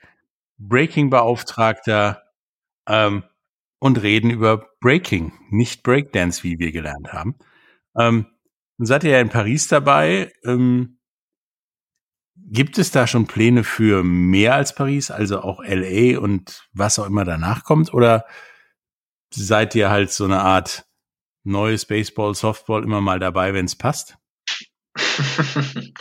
Breaking-Beauftragter 0.57 2.23
ähm, 2.87 3.23
und 3.83 4.01
reden 4.01 4.29
über 4.29 4.69
Breaking, 4.79 5.33
nicht 5.49 5.83
Breakdance, 5.83 6.41
wie 6.43 6.57
wir 6.57 6.71
gelernt 6.71 7.11
haben. 7.11 7.35
Ähm, 7.99 8.27
seid 8.77 9.03
ihr 9.03 9.11
ja 9.11 9.19
in 9.19 9.27
Paris 9.27 9.67
dabei. 9.67 10.31
Ähm, 10.45 10.99
gibt 12.33 12.77
es 12.77 12.91
da 12.91 13.07
schon 13.07 13.27
Pläne 13.27 13.65
für 13.65 14.01
mehr 14.01 14.55
als 14.55 14.73
Paris, 14.73 15.11
also 15.11 15.41
auch 15.41 15.61
LA 15.61 16.17
und 16.17 16.65
was 16.71 16.97
auch 16.97 17.05
immer 17.05 17.25
danach 17.25 17.65
kommt? 17.65 17.93
Oder 17.93 18.25
seid 19.33 19.75
ihr 19.75 19.89
halt 19.89 20.11
so 20.11 20.23
eine 20.23 20.39
Art 20.39 20.85
neues 21.43 21.85
Baseball, 21.85 22.35
Softball 22.35 22.85
immer 22.85 23.01
mal 23.01 23.19
dabei, 23.19 23.53
wenn 23.53 23.65
es 23.65 23.75
passt? 23.75 24.15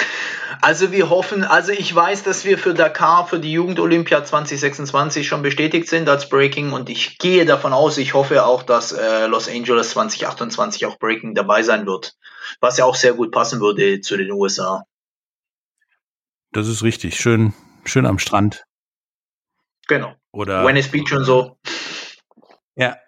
Also 0.63 0.93
wir 0.93 1.11
hoffen, 1.11 1.43
also 1.43 1.73
ich 1.73 1.93
weiß, 1.93 2.23
dass 2.23 2.45
wir 2.45 2.57
für 2.57 2.73
Dakar, 2.73 3.27
für 3.27 3.41
die 3.41 3.51
Jugend-Olympia 3.51 4.25
2026 4.25 5.27
schon 5.27 5.43
bestätigt 5.43 5.89
sind 5.89 6.09
als 6.09 6.29
Breaking 6.29 6.71
und 6.71 6.89
ich 6.89 7.19
gehe 7.19 7.45
davon 7.45 7.73
aus, 7.73 7.99
ich 7.99 8.15
hoffe 8.15 8.47
auch, 8.47 8.63
dass 8.63 8.93
äh, 8.93 9.27
Los 9.27 9.49
Angeles 9.49 9.91
2028 9.91 10.87
auch 10.87 11.01
Breaking 11.01 11.35
dabei 11.35 11.65
sein 11.65 11.85
wird, 11.85 12.17
was 12.61 12.79
ja 12.79 12.85
auch 12.85 12.95
sehr 12.95 13.15
gut 13.15 13.33
passen 13.33 13.61
würde 13.61 14.01
zu 14.03 14.17
den 14.17 14.31
USA. 14.31 14.87
Das 16.53 16.69
ist 16.69 16.85
richtig, 16.85 17.17
schön, 17.19 17.55
schön 17.85 18.07
am 18.07 18.21
Strand. 18.21 18.65
Genau. 19.89 20.15
Oder 20.31 20.65
Venice 20.65 20.93
Beach 20.93 21.13
und 21.13 21.25
so. 21.25 21.59
Ja, 22.77 22.99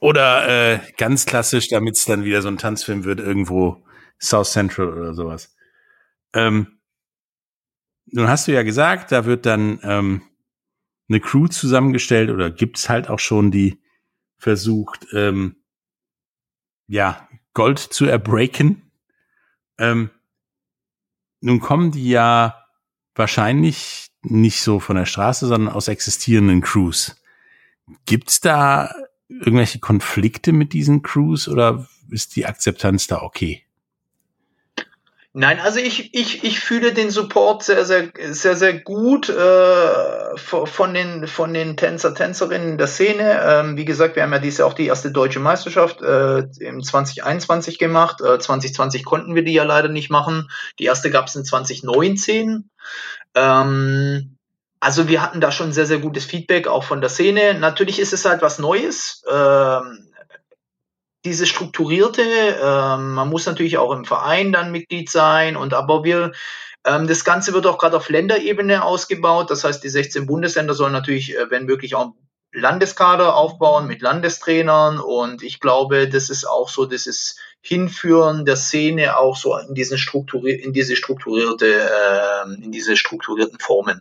oder 0.00 0.48
äh, 0.48 0.80
ganz 0.96 1.26
klassisch, 1.26 1.68
damit 1.68 1.94
es 1.94 2.06
dann 2.06 2.24
wieder 2.24 2.42
so 2.42 2.48
ein 2.48 2.58
Tanzfilm 2.58 3.04
wird, 3.04 3.20
irgendwo 3.20 3.84
South 4.20 4.50
Central 4.50 4.88
oder 4.88 5.14
sowas. 5.14 5.54
Ähm, 6.32 6.73
nun 8.06 8.28
hast 8.28 8.48
du 8.48 8.52
ja 8.52 8.62
gesagt, 8.62 9.12
da 9.12 9.24
wird 9.24 9.46
dann 9.46 9.80
ähm, 9.82 10.22
eine 11.08 11.20
Crew 11.20 11.48
zusammengestellt 11.48 12.30
oder 12.30 12.50
gibt's 12.50 12.88
halt 12.88 13.08
auch 13.08 13.18
schon, 13.18 13.50
die 13.50 13.80
versucht, 14.38 15.06
ähm, 15.12 15.56
ja, 16.86 17.28
Gold 17.54 17.78
zu 17.78 18.06
erbreaken. 18.06 18.90
Ähm, 19.78 20.10
nun 21.40 21.60
kommen 21.60 21.92
die 21.92 22.08
ja 22.08 22.66
wahrscheinlich 23.14 24.10
nicht 24.22 24.62
so 24.62 24.80
von 24.80 24.96
der 24.96 25.06
Straße, 25.06 25.46
sondern 25.46 25.72
aus 25.72 25.88
existierenden 25.88 26.62
Crews. 26.62 27.16
Gibt's 28.06 28.40
da 28.40 28.94
irgendwelche 29.28 29.78
Konflikte 29.78 30.52
mit 30.52 30.72
diesen 30.72 31.02
Crews 31.02 31.48
oder 31.48 31.88
ist 32.10 32.36
die 32.36 32.46
Akzeptanz 32.46 33.06
da 33.06 33.22
okay? 33.22 33.63
Nein, 35.36 35.58
also 35.58 35.80
ich, 35.80 36.14
ich, 36.14 36.44
ich 36.44 36.60
fühle 36.60 36.92
den 36.92 37.10
Support 37.10 37.64
sehr, 37.64 37.84
sehr, 37.84 38.12
sehr, 38.30 38.54
sehr 38.54 38.72
gut 38.78 39.28
äh, 39.28 40.36
von 40.36 40.94
den, 40.94 41.26
von 41.26 41.52
den 41.52 41.76
Tänzer, 41.76 42.14
Tänzerinnen 42.14 42.78
der 42.78 42.86
Szene. 42.86 43.40
Ähm, 43.42 43.76
wie 43.76 43.84
gesagt, 43.84 44.14
wir 44.14 44.22
haben 44.22 44.32
ja 44.32 44.38
dieses 44.38 44.58
Jahr 44.58 44.68
auch 44.68 44.74
die 44.74 44.86
erste 44.86 45.10
deutsche 45.10 45.40
Meisterschaft 45.40 46.00
äh, 46.02 46.44
im 46.60 46.80
2021 46.80 47.80
gemacht. 47.80 48.20
Äh, 48.20 48.38
2020 48.38 49.04
konnten 49.04 49.34
wir 49.34 49.42
die 49.42 49.54
ja 49.54 49.64
leider 49.64 49.88
nicht 49.88 50.08
machen. 50.08 50.48
Die 50.78 50.84
erste 50.84 51.10
gab 51.10 51.26
es 51.26 51.34
in 51.34 51.44
2019. 51.44 52.70
Ähm, 53.34 54.36
also 54.78 55.08
wir 55.08 55.20
hatten 55.20 55.40
da 55.40 55.50
schon 55.50 55.72
sehr, 55.72 55.86
sehr 55.86 55.98
gutes 55.98 56.26
Feedback, 56.26 56.68
auch 56.68 56.84
von 56.84 57.00
der 57.00 57.10
Szene. 57.10 57.54
Natürlich 57.54 57.98
ist 57.98 58.12
es 58.12 58.24
halt 58.24 58.40
was 58.40 58.60
Neues. 58.60 59.24
Ähm, 59.28 60.13
diese 61.24 61.46
strukturierte, 61.46 62.22
ähm, 62.22 63.14
man 63.14 63.28
muss 63.30 63.46
natürlich 63.46 63.78
auch 63.78 63.92
im 63.92 64.04
Verein 64.04 64.52
dann 64.52 64.72
Mitglied 64.72 65.10
sein 65.10 65.56
und 65.56 65.72
aber 65.72 66.04
wir, 66.04 66.32
ähm, 66.84 67.06
das 67.06 67.24
Ganze 67.24 67.54
wird 67.54 67.66
auch 67.66 67.78
gerade 67.78 67.96
auf 67.96 68.10
Länderebene 68.10 68.84
ausgebaut. 68.84 69.50
Das 69.50 69.64
heißt, 69.64 69.82
die 69.82 69.88
16 69.88 70.26
Bundesländer 70.26 70.74
sollen 70.74 70.92
natürlich, 70.92 71.36
äh, 71.36 71.50
wenn 71.50 71.64
möglich, 71.64 71.94
auch 71.94 72.12
Landeskader 72.52 73.34
aufbauen 73.34 73.86
mit 73.86 74.00
Landestrainern 74.00 75.00
und 75.00 75.42
ich 75.42 75.58
glaube, 75.58 76.08
das 76.08 76.30
ist 76.30 76.44
auch 76.44 76.68
so, 76.68 76.84
das 76.84 77.06
ist 77.06 77.38
Hinführen 77.60 78.44
der 78.44 78.56
Szene 78.56 79.16
auch 79.16 79.36
so 79.36 79.56
in 79.56 79.74
diesen 79.74 79.98
strukturiert, 79.98 80.60
in 80.60 80.72
diese 80.72 80.94
strukturierte, 80.94 81.66
äh, 81.66 82.62
in 82.62 82.70
diese 82.70 82.96
strukturierten 82.96 83.58
Formen. 83.58 84.00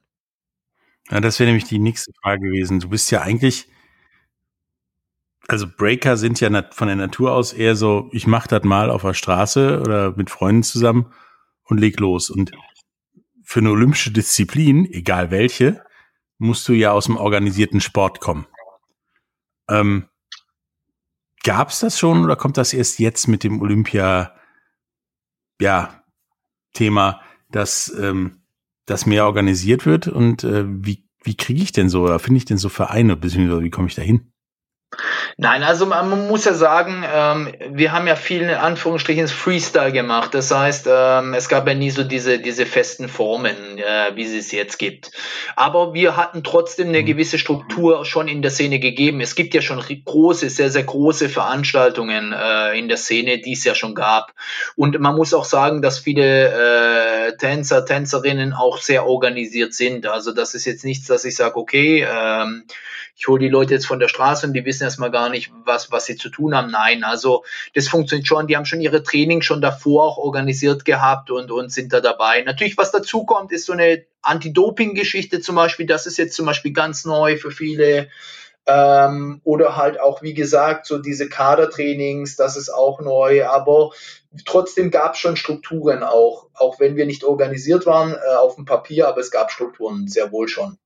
Ja, 1.10 1.20
das 1.20 1.40
wäre 1.40 1.48
nämlich 1.48 1.68
die 1.68 1.80
nächste 1.80 2.12
Frage 2.22 2.42
gewesen. 2.42 2.80
Du 2.80 2.90
bist 2.90 3.10
ja 3.12 3.22
eigentlich, 3.22 3.68
also 5.48 5.68
Breaker 5.68 6.18
sind 6.18 6.40
ja 6.40 6.64
von 6.72 6.88
der 6.88 6.96
Natur 6.96 7.34
aus 7.34 7.54
eher 7.54 7.76
so, 7.76 8.10
ich 8.12 8.28
mach 8.28 8.48
das 8.48 8.64
mal 8.64 8.90
auf 8.90 9.02
der 9.02 9.14
Straße 9.14 9.82
oder 9.82 10.16
mit 10.16 10.30
Freunden 10.30 10.64
zusammen 10.64 11.12
und 11.66 11.80
leg 11.80 12.00
los. 12.00 12.30
Und 12.30 12.52
für 13.44 13.60
eine 13.60 13.72
olympische 13.72 14.12
Disziplin, 14.12 14.86
egal 14.86 15.32
welche, 15.32 15.84
musst 16.38 16.68
du 16.68 16.74
ja 16.74 16.92
aus 16.92 17.06
dem 17.06 17.18
organisierten 17.18 17.82
Sport 17.82 18.20
kommen. 18.20 18.48
Ähm, 19.70 20.08
Gab 21.44 21.70
es 21.70 21.80
das 21.82 22.00
schon 22.00 22.24
oder 22.24 22.38
kommt 22.38 22.56
das 22.56 22.74
erst 22.74 23.00
jetzt 23.00 23.28
mit 23.28 23.44
dem 23.44 23.62
Olympia, 23.62 24.34
ja, 25.60 26.04
Thema, 26.72 27.22
dass 27.50 27.94
ähm, 28.00 28.44
das 28.86 29.06
mehr 29.06 29.26
organisiert 29.26 29.86
wird 29.86 30.08
und 30.08 30.46
äh, 30.46 30.64
wie, 30.66 31.06
wie 31.22 31.36
kriege 31.36 31.62
ich 31.62 31.74
denn 31.74 31.90
so, 31.90 32.04
oder 32.04 32.20
finde 32.20 32.38
ich 32.38 32.46
denn 32.46 32.58
so 32.58 32.70
Vereine, 32.70 33.18
beziehungsweise 33.18 33.62
wie 33.62 33.70
komme 33.70 33.90
ich 33.90 33.96
da 33.96 34.02
hin? 34.02 34.33
Nein, 35.38 35.64
also 35.64 35.86
man 35.86 36.28
muss 36.28 36.46
ja 36.46 36.54
sagen, 36.54 37.04
ähm, 37.12 37.54
wir 37.70 37.92
haben 37.92 38.08
ja 38.08 38.16
viel 38.16 38.42
in 38.42 38.50
Anführungsstrichen 38.50 39.28
Freestyle 39.28 39.92
gemacht. 39.92 40.34
Das 40.34 40.52
heißt, 40.52 40.88
ähm, 40.90 41.34
es 41.34 41.50
gab 41.50 41.68
ja 41.68 41.74
nie 41.74 41.90
so 41.90 42.04
diese, 42.04 42.40
diese 42.40 42.66
festen 42.66 43.10
Formen, 43.10 43.78
äh, 43.78 44.16
wie 44.16 44.26
sie 44.26 44.38
es 44.38 44.52
jetzt 44.52 44.78
gibt. 44.78 45.12
Aber 45.56 45.94
wir 45.94 46.18
hatten 46.18 46.44
trotzdem 46.44 46.90
eine 46.90 47.02
mhm. 47.02 47.06
gewisse 47.06 47.40
Struktur 47.40 48.06
schon 48.06 48.28
in 48.28 48.42
der 48.42 48.52
Szene 48.52 48.80
gegeben. 48.80 49.22
Es 49.22 49.36
gibt 49.36 49.54
ja 49.54 49.62
schon 49.62 49.84
große, 50.06 50.50
sehr, 50.50 50.70
sehr 50.70 50.84
große 50.84 51.30
Veranstaltungen 51.30 52.34
äh, 52.34 52.78
in 52.78 52.88
der 52.88 52.98
Szene, 52.98 53.40
die 53.40 53.54
es 53.54 53.64
ja 53.64 53.74
schon 53.74 53.96
gab. 53.96 54.34
Und 54.76 55.00
man 55.00 55.16
muss 55.16 55.34
auch 55.34 55.46
sagen, 55.46 55.82
dass 55.82 56.00
viele 56.00 57.28
äh, 57.28 57.38
Tänzer, 57.38 57.86
Tänzerinnen 57.86 58.54
auch 58.54 58.78
sehr 58.78 59.08
organisiert 59.08 59.74
sind. 59.74 60.06
Also 60.06 60.32
das 60.32 60.54
ist 60.54 60.66
jetzt 60.66 60.86
nichts, 60.86 61.08
dass 61.08 61.26
ich 61.26 61.36
sage, 61.36 61.56
okay, 61.58 62.08
ähm, 62.08 62.64
ich 63.16 63.28
hole 63.28 63.40
die 63.40 63.50
Leute 63.50 63.76
jetzt 63.76 63.86
von 63.86 64.00
der 64.00 64.08
Straße 64.08 64.48
und 64.48 64.54
die 64.54 64.66
wissen 64.66 64.84
erstmal 64.84 65.12
gar 65.12 65.30
nicht, 65.30 65.52
was, 65.66 65.92
was 65.92 66.06
sie 66.06 66.16
zu 66.16 66.30
tun 66.30 66.56
haben. 66.56 66.72
Nein, 66.72 67.04
also 67.04 67.44
das 67.76 67.88
funktioniert 67.88 68.28
schon. 68.28 68.48
Die 68.48 68.58
haben 68.58 68.66
schon 68.66 68.82
ihre 68.82 69.04
Training 69.04 69.42
schon 69.42 69.62
davor 69.62 70.06
auch 70.06 70.18
organisiert 70.18 70.84
gehabt 70.84 71.30
und, 71.30 71.52
und 71.52 71.72
sind 71.72 71.94
da 71.94 72.02
dabei. 72.02 72.42
Natürlich, 72.42 72.78
was 72.78 72.92
dazu 72.92 73.24
kommt, 73.26 73.52
ist 73.52 73.66
so 73.66 73.74
eine 73.74 74.06
Anti-Doping-Geschichte 74.24 75.42
zum 75.42 75.56
Beispiel. 75.56 75.86
Das 75.86 76.08
ist 76.08 76.18
jetzt 76.18 76.36
zum 76.36 76.46
Beispiel 76.46 76.74
ganz 76.74 77.06
neu 77.06 77.38
für 77.38 77.52
viele. 77.52 78.10
Ähm, 78.66 79.42
oder 79.44 79.76
halt 79.76 80.00
auch, 80.00 80.22
wie 80.22 80.34
gesagt, 80.34 80.86
so 80.86 80.98
diese 80.98 81.28
Kadertrainings, 81.28 82.38
das 82.38 82.56
ist 82.56 82.70
auch 82.70 83.02
neu, 83.02 83.46
aber 83.46 83.92
trotzdem 84.46 84.90
gab 84.90 85.16
es 85.16 85.20
schon 85.20 85.36
Strukturen 85.36 86.02
auch, 86.02 86.48
auch 86.54 86.80
wenn 86.80 86.96
wir 86.96 87.06
nicht 87.06 87.26
organisiert 87.26 87.86
waren 87.86 88.14
äh, 88.14 88.36
auf 88.36 88.56
dem 88.56 88.64
Papier, 88.64 89.10
aber 89.10 89.20
es 89.20 89.32
gab 89.32 89.52
Strukturen 89.52 90.08
sehr 90.08 90.32
wohl 90.32 90.48
schon. 90.48 90.78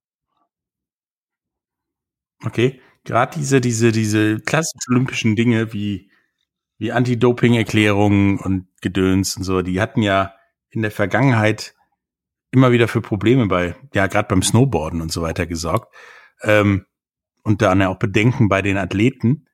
Okay, 2.44 2.82
gerade 3.04 3.38
diese, 3.38 3.62
diese, 3.62 3.92
diese 3.92 4.40
klassischen 4.40 4.92
olympischen 4.92 5.36
Dinge 5.36 5.74
wie, 5.74 6.12
wie 6.78 6.92
Anti-Doping-Erklärungen 6.92 8.40
und 8.40 8.68
Gedöns 8.82 9.38
und 9.38 9.44
so, 9.44 9.62
die 9.62 9.82
hatten 9.82 10.02
ja 10.02 10.34
in 10.70 10.82
der 10.82 10.92
Vergangenheit 10.92 11.74
immer 12.52 12.72
wieder 12.72 12.88
für 12.88 13.02
Probleme 13.02 13.48
bei, 13.48 13.76
ja, 13.94 14.08
gerade 14.08 14.28
beim 14.28 14.44
Snowboarden 14.44 15.02
und 15.02 15.12
so 15.12 15.22
weiter 15.22 15.48
gesorgt. 15.48 15.94
Ähm, 16.44 16.86
und 17.44 17.62
dann 17.62 17.82
ja 17.82 17.90
auch 17.90 18.00
Bedenken 18.00 18.50
bei 18.50 18.62
den 18.62 18.78
Athleten. 18.78 19.48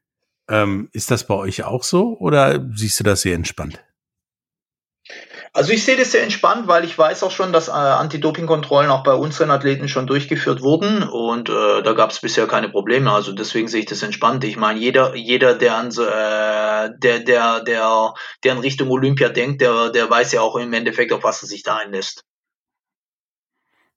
Ähm, 0.50 0.90
ist 0.92 1.12
das 1.12 1.28
bei 1.28 1.36
euch 1.36 1.63
auch 1.63 1.84
so 1.84 2.18
oder 2.18 2.70
siehst 2.74 3.00
du 3.00 3.04
das 3.04 3.22
sehr 3.22 3.36
entspannt? 3.36 3.84
Also 5.55 5.72
ich 5.72 5.86
sehe 5.86 5.95
das 5.95 6.12
sehr 6.12 6.24
entspannt, 6.24 6.67
weil 6.67 6.83
ich 6.83 6.98
weiß 6.98 7.22
auch 7.22 7.29
schon, 7.29 7.53
dass 7.53 7.67
äh, 7.67 7.72
Anti-Doping-Kontrollen 7.72 8.89
auch 8.89 9.03
bei 9.03 9.13
unseren 9.13 9.51
Athleten 9.51 9.88
schon 9.88 10.07
durchgeführt 10.07 10.62
wurden 10.62 11.03
und 11.03 11.48
äh, 11.48 11.83
da 11.83 11.93
gab 11.93 12.10
es 12.10 12.22
bisher 12.22 12.48
keine 12.48 12.69
Probleme. 12.69 13.12
Also 13.12 13.33
deswegen 13.33 13.67
sehe 13.67 13.81
ich 13.81 13.86
das 13.86 14.01
entspannt. 14.01 14.43
Ich 14.45 14.57
meine, 14.57 14.79
jeder, 14.79 15.15
jeder, 15.15 15.53
der 15.53 15.75
an 15.75 15.91
so, 15.91 16.05
äh, 16.05 16.89
der, 16.98 17.19
der, 17.19 17.60
der, 17.63 18.13
der 18.43 18.51
in 18.53 18.57
Richtung 18.57 18.89
Olympia 18.89 19.29
denkt, 19.29 19.62
der, 19.62 19.91
der 19.91 20.10
weiß 20.10 20.31
ja 20.31 20.41
auch 20.41 20.55
im 20.55 20.74
Endeffekt, 20.74 21.13
auf 21.13 21.24
was 21.24 21.43
er 21.43 21.48
sich 21.48 21.62
da 21.62 21.77
einlässt. 21.77 22.25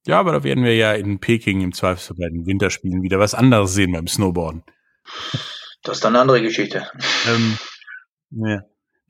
Ja, 0.07 0.21
aber 0.21 0.33
da 0.33 0.45
werden 0.45 0.63
wir 0.63 0.77
ja 0.77 0.93
in 0.93 1.21
Peking 1.21 1.63
im 1.63 1.73
Zweifelsfall 1.73 2.19
bei 2.19 2.29
den 2.29 2.45
Winterspielen 2.47 3.03
wieder 3.03 3.19
was 3.19 3.33
anderes 3.33 3.73
sehen 3.73 3.93
beim 3.93 4.07
Snowboarden. 4.07 4.63
Das 5.83 5.97
ist 5.97 6.05
dann 6.05 6.15
eine 6.15 6.21
andere 6.21 6.43
Geschichte. 6.43 6.87
Ähm, 7.27 7.59
ja 8.31 8.61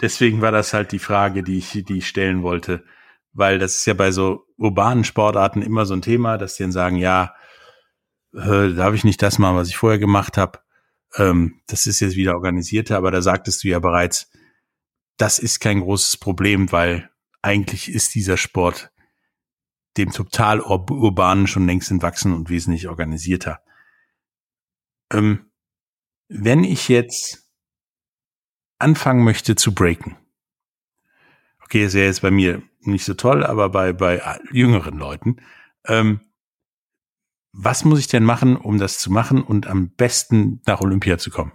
deswegen 0.00 0.40
war 0.40 0.52
das 0.52 0.72
halt 0.72 0.92
die 0.92 0.98
Frage, 0.98 1.42
die 1.42 1.58
ich, 1.58 1.84
die 1.84 1.98
ich 1.98 2.08
stellen 2.08 2.42
wollte. 2.42 2.84
Weil 3.32 3.58
das 3.58 3.78
ist 3.78 3.86
ja 3.86 3.94
bei 3.94 4.10
so 4.12 4.46
urbanen 4.56 5.04
Sportarten 5.04 5.62
immer 5.62 5.84
so 5.84 5.94
ein 5.94 6.02
Thema, 6.02 6.38
dass 6.38 6.56
die 6.56 6.62
dann 6.62 6.72
sagen, 6.72 6.96
ja, 6.96 7.34
äh, 8.32 8.72
darf 8.74 8.94
ich 8.94 9.04
nicht 9.04 9.22
das 9.22 9.38
machen, 9.38 9.56
was 9.56 9.68
ich 9.68 9.76
vorher 9.76 9.98
gemacht 9.98 10.36
habe. 10.36 10.60
Ähm, 11.16 11.60
das 11.66 11.86
ist 11.86 12.00
jetzt 12.00 12.16
wieder 12.16 12.34
organisierter, 12.34 12.96
aber 12.96 13.10
da 13.10 13.22
sagtest 13.22 13.62
du 13.64 13.68
ja 13.68 13.78
bereits, 13.78 14.30
das 15.16 15.38
ist 15.38 15.60
kein 15.60 15.80
großes 15.80 16.18
Problem, 16.18 16.72
weil 16.72 17.10
eigentlich 17.42 17.90
ist 17.90 18.14
dieser 18.14 18.36
Sport 18.36 18.90
dem 19.96 20.10
total 20.12 20.60
ur 20.60 20.90
urbanen 20.90 21.46
schon 21.46 21.66
längst 21.66 21.90
entwachsen 21.90 22.34
und 22.34 22.50
wesentlich 22.50 22.88
organisierter. 22.88 23.60
Ähm, 25.10 25.50
wenn 26.28 26.64
ich 26.64 26.88
jetzt 26.88 27.45
anfangen 28.78 29.24
möchte 29.24 29.56
zu 29.56 29.74
breaken. 29.74 30.16
Okay, 31.62 31.84
ist 31.84 31.94
ja 31.94 32.02
jetzt 32.02 32.22
bei 32.22 32.30
mir 32.30 32.62
nicht 32.80 33.04
so 33.04 33.14
toll, 33.14 33.44
aber 33.44 33.68
bei, 33.70 33.92
bei 33.92 34.22
jüngeren 34.52 34.98
Leuten. 34.98 35.36
Ähm, 35.84 36.20
was 37.52 37.84
muss 37.84 37.98
ich 37.98 38.08
denn 38.08 38.24
machen, 38.24 38.56
um 38.56 38.78
das 38.78 38.98
zu 38.98 39.10
machen 39.10 39.42
und 39.42 39.66
am 39.66 39.90
besten 39.90 40.60
nach 40.66 40.80
Olympia 40.80 41.18
zu 41.18 41.30
kommen? 41.30 41.52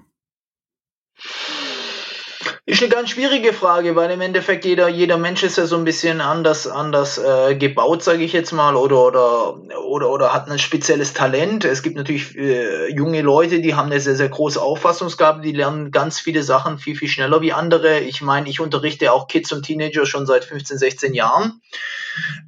Ist 2.67 2.83
eine 2.83 2.91
ganz 2.91 3.09
schwierige 3.09 3.53
Frage, 3.53 3.95
weil 3.95 4.11
im 4.11 4.21
Endeffekt 4.21 4.65
jeder, 4.65 4.87
jeder 4.87 5.17
Mensch 5.17 5.41
ist 5.41 5.57
ja 5.57 5.65
so 5.65 5.77
ein 5.77 5.83
bisschen 5.83 6.21
anders, 6.21 6.67
anders 6.67 7.17
äh, 7.17 7.55
gebaut, 7.55 8.03
sage 8.03 8.23
ich 8.23 8.33
jetzt 8.33 8.51
mal, 8.51 8.75
oder, 8.75 9.03
oder, 9.03 9.57
oder, 9.83 10.11
oder 10.11 10.31
hat 10.31 10.47
ein 10.47 10.59
spezielles 10.59 11.13
Talent. 11.13 11.65
Es 11.65 11.81
gibt 11.81 11.95
natürlich 11.95 12.37
äh, 12.37 12.93
junge 12.93 13.23
Leute, 13.23 13.61
die 13.61 13.73
haben 13.73 13.91
eine 13.91 13.99
sehr, 13.99 14.15
sehr 14.15 14.29
große 14.29 14.61
Auffassungsgabe, 14.61 15.41
die 15.41 15.53
lernen 15.53 15.89
ganz 15.89 16.19
viele 16.19 16.43
Sachen 16.43 16.77
viel, 16.77 16.95
viel 16.95 17.07
schneller 17.07 17.41
wie 17.41 17.51
andere. 17.51 17.99
Ich 17.99 18.21
meine, 18.21 18.47
ich 18.47 18.59
unterrichte 18.59 19.11
auch 19.11 19.27
Kids 19.27 19.51
und 19.51 19.63
Teenager 19.63 20.05
schon 20.05 20.27
seit 20.27 20.45
15, 20.45 20.77
16 20.77 21.13
Jahren. 21.15 21.61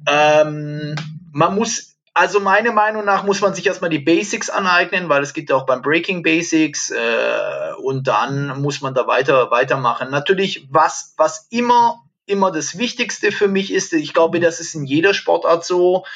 Ähm, 0.06 0.94
man 1.32 1.56
muss 1.56 1.93
also 2.14 2.38
meiner 2.38 2.72
Meinung 2.72 3.04
nach 3.04 3.24
muss 3.24 3.40
man 3.40 3.54
sich 3.54 3.66
erstmal 3.66 3.90
die 3.90 3.98
Basics 3.98 4.48
aneignen, 4.48 5.08
weil 5.08 5.22
es 5.22 5.34
gibt 5.34 5.50
auch 5.50 5.66
beim 5.66 5.82
Breaking 5.82 6.22
Basics 6.22 6.90
äh, 6.90 7.74
und 7.82 8.06
dann 8.06 8.62
muss 8.62 8.80
man 8.80 8.94
da 8.94 9.06
weiter 9.08 9.50
weitermachen. 9.50 10.10
Natürlich, 10.10 10.68
was, 10.70 11.14
was 11.16 11.48
immer 11.50 12.00
immer 12.26 12.50
das 12.50 12.78
Wichtigste 12.78 13.32
für 13.32 13.48
mich 13.48 13.72
ist, 13.72 13.92
ich 13.92 14.14
glaube, 14.14 14.40
das 14.40 14.60
ist 14.60 14.74
in 14.74 14.84
jeder 14.84 15.12
Sportart 15.12 15.64
so, 15.64 16.06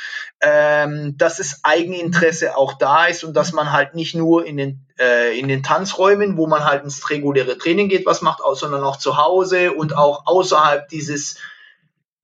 ähm, 0.40 1.16
dass 1.18 1.38
es 1.38 1.60
Eigeninteresse 1.64 2.56
auch 2.56 2.74
da 2.74 3.06
ist 3.06 3.24
und 3.24 3.34
dass 3.34 3.52
man 3.52 3.72
halt 3.72 3.94
nicht 3.94 4.14
nur 4.14 4.46
in 4.46 4.56
den, 4.56 4.86
äh, 4.98 5.38
in 5.38 5.48
den 5.48 5.62
Tanzräumen, 5.62 6.36
wo 6.36 6.46
man 6.46 6.64
halt 6.64 6.84
ins 6.84 7.10
reguläre 7.10 7.58
Training 7.58 7.88
geht, 7.88 8.06
was 8.06 8.22
macht, 8.22 8.40
sondern 8.54 8.84
auch 8.84 8.96
zu 8.96 9.18
Hause 9.18 9.72
und 9.74 9.94
auch 9.94 10.22
außerhalb 10.26 10.88
dieses 10.88 11.38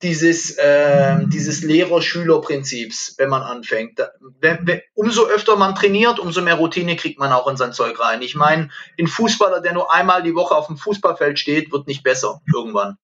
dieses, 0.04 0.52
äh, 0.58 1.26
dieses 1.26 1.62
Lehrer-Schüler-Prinzips, 1.62 3.14
wenn 3.18 3.30
man 3.30 3.42
anfängt. 3.42 4.00
Umso 4.92 5.26
öfter 5.26 5.56
man 5.56 5.75
trainiert, 5.75 6.19
umso 6.21 6.43
mehr 6.43 6.56
Routine 6.56 6.95
kriegt 6.95 7.19
man 7.19 7.32
auch 7.32 7.49
in 7.49 7.56
sein 7.56 7.73
Zeug 7.73 7.99
rein. 7.99 8.21
Ich 8.23 8.34
meine, 8.34 8.69
ein 9.00 9.06
Fußballer, 9.06 9.60
der 9.60 9.73
nur 9.73 9.93
einmal 9.93 10.23
die 10.23 10.34
Woche 10.34 10.54
auf 10.54 10.67
dem 10.67 10.76
Fußballfeld 10.76 11.38
steht, 11.38 11.73
wird 11.73 11.88
nicht 11.88 12.02
besser 12.02 12.43
irgendwann. 12.52 12.99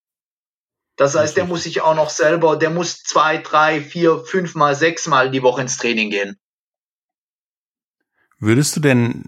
Das 0.96 1.16
heißt, 1.16 1.36
der 1.36 1.46
muss 1.46 1.62
sich 1.62 1.80
auch 1.80 1.96
noch 1.96 2.10
selber, 2.10 2.56
der 2.56 2.68
muss 2.68 3.02
zwei, 3.02 3.38
drei, 3.38 3.80
vier, 3.80 4.18
fünfmal, 4.18 4.74
sechsmal 4.74 5.30
die 5.30 5.42
Woche 5.42 5.62
ins 5.62 5.78
Training 5.78 6.10
gehen. 6.10 6.38
Würdest 8.38 8.76
du 8.76 8.80
denn 8.80 9.24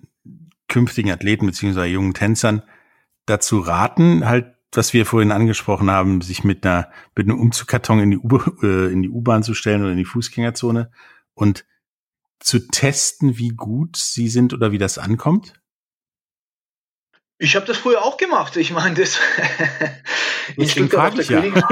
künftigen 0.69 1.11
Athleten 1.11 1.47
beziehungsweise 1.47 1.87
jungen 1.87 2.13
Tänzern 2.13 2.63
dazu 3.25 3.61
raten, 3.61 4.29
halt 4.29 4.55
was 4.73 4.93
wir 4.93 5.07
vorhin 5.07 5.33
angesprochen 5.33 5.91
haben, 5.91 6.21
sich 6.21 6.45
mit 6.45 6.65
einer 6.67 6.91
mit 7.15 7.29
einem 7.29 7.39
Umzugkarton 7.39 8.01
in 8.01 8.11
die 8.13 8.19
U 8.19 8.39
äh, 8.63 8.93
in 8.93 9.03
die 9.03 9.11
U-Bahn 9.11 9.43
zu 9.43 9.55
stellen 9.55 9.83
oder 9.83 9.93
in 9.93 9.99
die 9.99 10.05
Fußgängerzone 10.05 10.91
und 11.35 11.65
zu 12.41 12.59
testen, 12.69 13.39
wie 13.39 13.51
gut 13.51 13.97
sie 13.97 14.29
sind 14.29 14.53
oder 14.53 14.73
wie 14.73 14.79
das 14.79 14.99
ankommt? 14.99 15.62
Ich 17.43 17.57
habe 17.57 17.67
das 17.67 17.77
früher 17.77 18.05
auch 18.05 18.19
gemacht. 18.19 18.57
Ich 18.57 18.71
meine, 18.71 18.95
das 18.95 19.19
in 20.57 20.69
Stuttgart 20.69 21.19
auf 21.19 21.27
der 21.27 21.45
ja. 21.45 21.69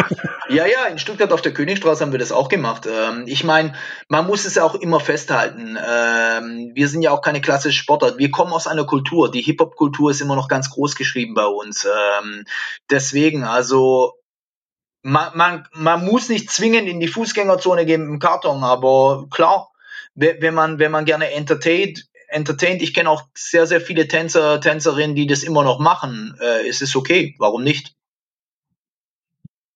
ja, 0.49 0.67
ja, 0.67 0.87
in 0.87 0.99
Stuttgart 0.99 1.33
auf 1.33 1.43
der 1.43 1.55
Königstraße 1.55 2.03
haben 2.03 2.11
wir 2.11 2.19
das 2.19 2.33
auch 2.33 2.49
gemacht. 2.49 2.89
Ähm, 2.91 3.23
ich 3.29 3.45
meine, 3.45 3.75
man 4.09 4.27
muss 4.27 4.47
es 4.47 4.59
auch 4.59 4.75
immer 4.75 4.99
festhalten. 4.99 5.79
Ähm, 5.79 6.73
wir 6.75 6.89
sind 6.89 7.03
ja 7.03 7.13
auch 7.13 7.23
keine 7.23 7.41
klassische 7.41 7.79
Sportart. 7.79 8.19
Wir 8.19 8.33
kommen 8.33 8.53
aus 8.53 8.67
einer 8.67 8.85
Kultur. 8.85 9.31
Die 9.31 9.43
Hip-Hop-Kultur 9.43 10.11
ist 10.11 10.21
immer 10.21 10.35
noch 10.35 10.49
ganz 10.49 10.71
groß 10.71 10.97
geschrieben 10.97 11.35
bei 11.35 11.47
uns. 11.47 11.87
Ähm, 11.87 12.45
deswegen, 12.91 13.45
also 13.45 14.15
man, 15.03 15.31
man, 15.37 15.69
man 15.73 16.05
muss 16.05 16.29
nicht 16.29 16.51
zwingend 16.51 16.89
in 16.89 16.99
die 16.99 17.07
Fußgängerzone 17.07 17.87
gehen 17.87 18.01
mit 18.01 18.11
dem 18.11 18.19
Karton, 18.19 18.65
aber 18.65 19.29
klar, 19.31 19.71
wenn 20.17 20.53
man, 20.53 20.81
wenn 20.81 20.91
man 20.91 21.05
gerne 21.05 21.31
entertaint, 21.31 22.10
entertained. 22.31 22.83
Ich 22.83 22.95
kenne 22.95 23.11
auch 23.11 23.29
sehr, 23.35 23.67
sehr 23.67 23.81
viele 23.81 24.09
Tänzer, 24.09 24.61
Tänzerinnen, 24.61 25.17
die 25.17 25.27
das 25.27 25.43
immer 25.43 25.65
noch 25.65 25.79
machen. 25.79 26.37
Äh, 26.41 26.69
es 26.69 26.81
ist 26.81 26.97
okay. 26.97 27.35
Warum 27.39 27.63
nicht? 27.63 27.95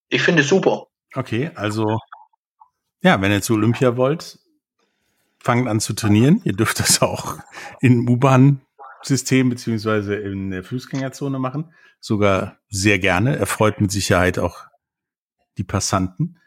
Ich 0.08 0.22
finde 0.22 0.42
es 0.42 0.48
super. 0.48 0.86
Okay, 1.14 1.50
also 1.54 1.98
ja, 3.02 3.20
wenn 3.20 3.32
ihr 3.32 3.42
zu 3.42 3.54
Olympia 3.54 3.96
wollt, 3.96 4.38
fangt 5.38 5.68
an 5.68 5.80
zu 5.80 5.92
trainieren. 5.92 6.40
Ihr 6.44 6.54
dürft 6.54 6.80
das 6.80 7.02
auch 7.02 7.38
im 7.80 8.08
U-Bahn-System 8.08 9.50
beziehungsweise 9.50 10.14
in 10.14 10.50
der 10.50 10.64
Fußgängerzone 10.64 11.38
machen. 11.38 11.74
Sogar 12.00 12.58
sehr 12.68 12.98
gerne. 12.98 13.36
Erfreut 13.36 13.80
mit 13.80 13.92
Sicherheit 13.92 14.38
auch 14.38 14.64
die 15.58 15.64
Passanten. 15.64 16.40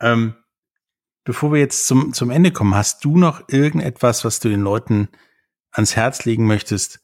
Ähm, 0.00 0.34
bevor 1.24 1.52
wir 1.52 1.60
jetzt 1.60 1.86
zum, 1.86 2.12
zum 2.12 2.30
Ende 2.30 2.50
kommen, 2.50 2.74
hast 2.74 3.04
du 3.04 3.16
noch 3.18 3.48
irgendetwas, 3.48 4.24
was 4.24 4.40
du 4.40 4.48
den 4.48 4.62
Leuten 4.62 5.08
ans 5.72 5.96
Herz 5.96 6.24
legen 6.24 6.46
möchtest 6.46 7.00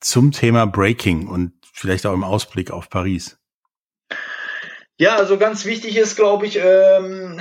zum 0.00 0.32
Thema 0.32 0.66
Breaking 0.66 1.28
und 1.28 1.52
vielleicht 1.72 2.06
auch 2.06 2.12
im 2.12 2.24
Ausblick 2.24 2.70
auf 2.70 2.88
Paris? 2.88 3.38
Ja, 4.98 5.16
also 5.16 5.36
ganz 5.36 5.64
wichtig 5.66 5.96
ist, 5.96 6.16
glaube 6.16 6.46
ich, 6.46 6.58
ähm, 6.62 7.40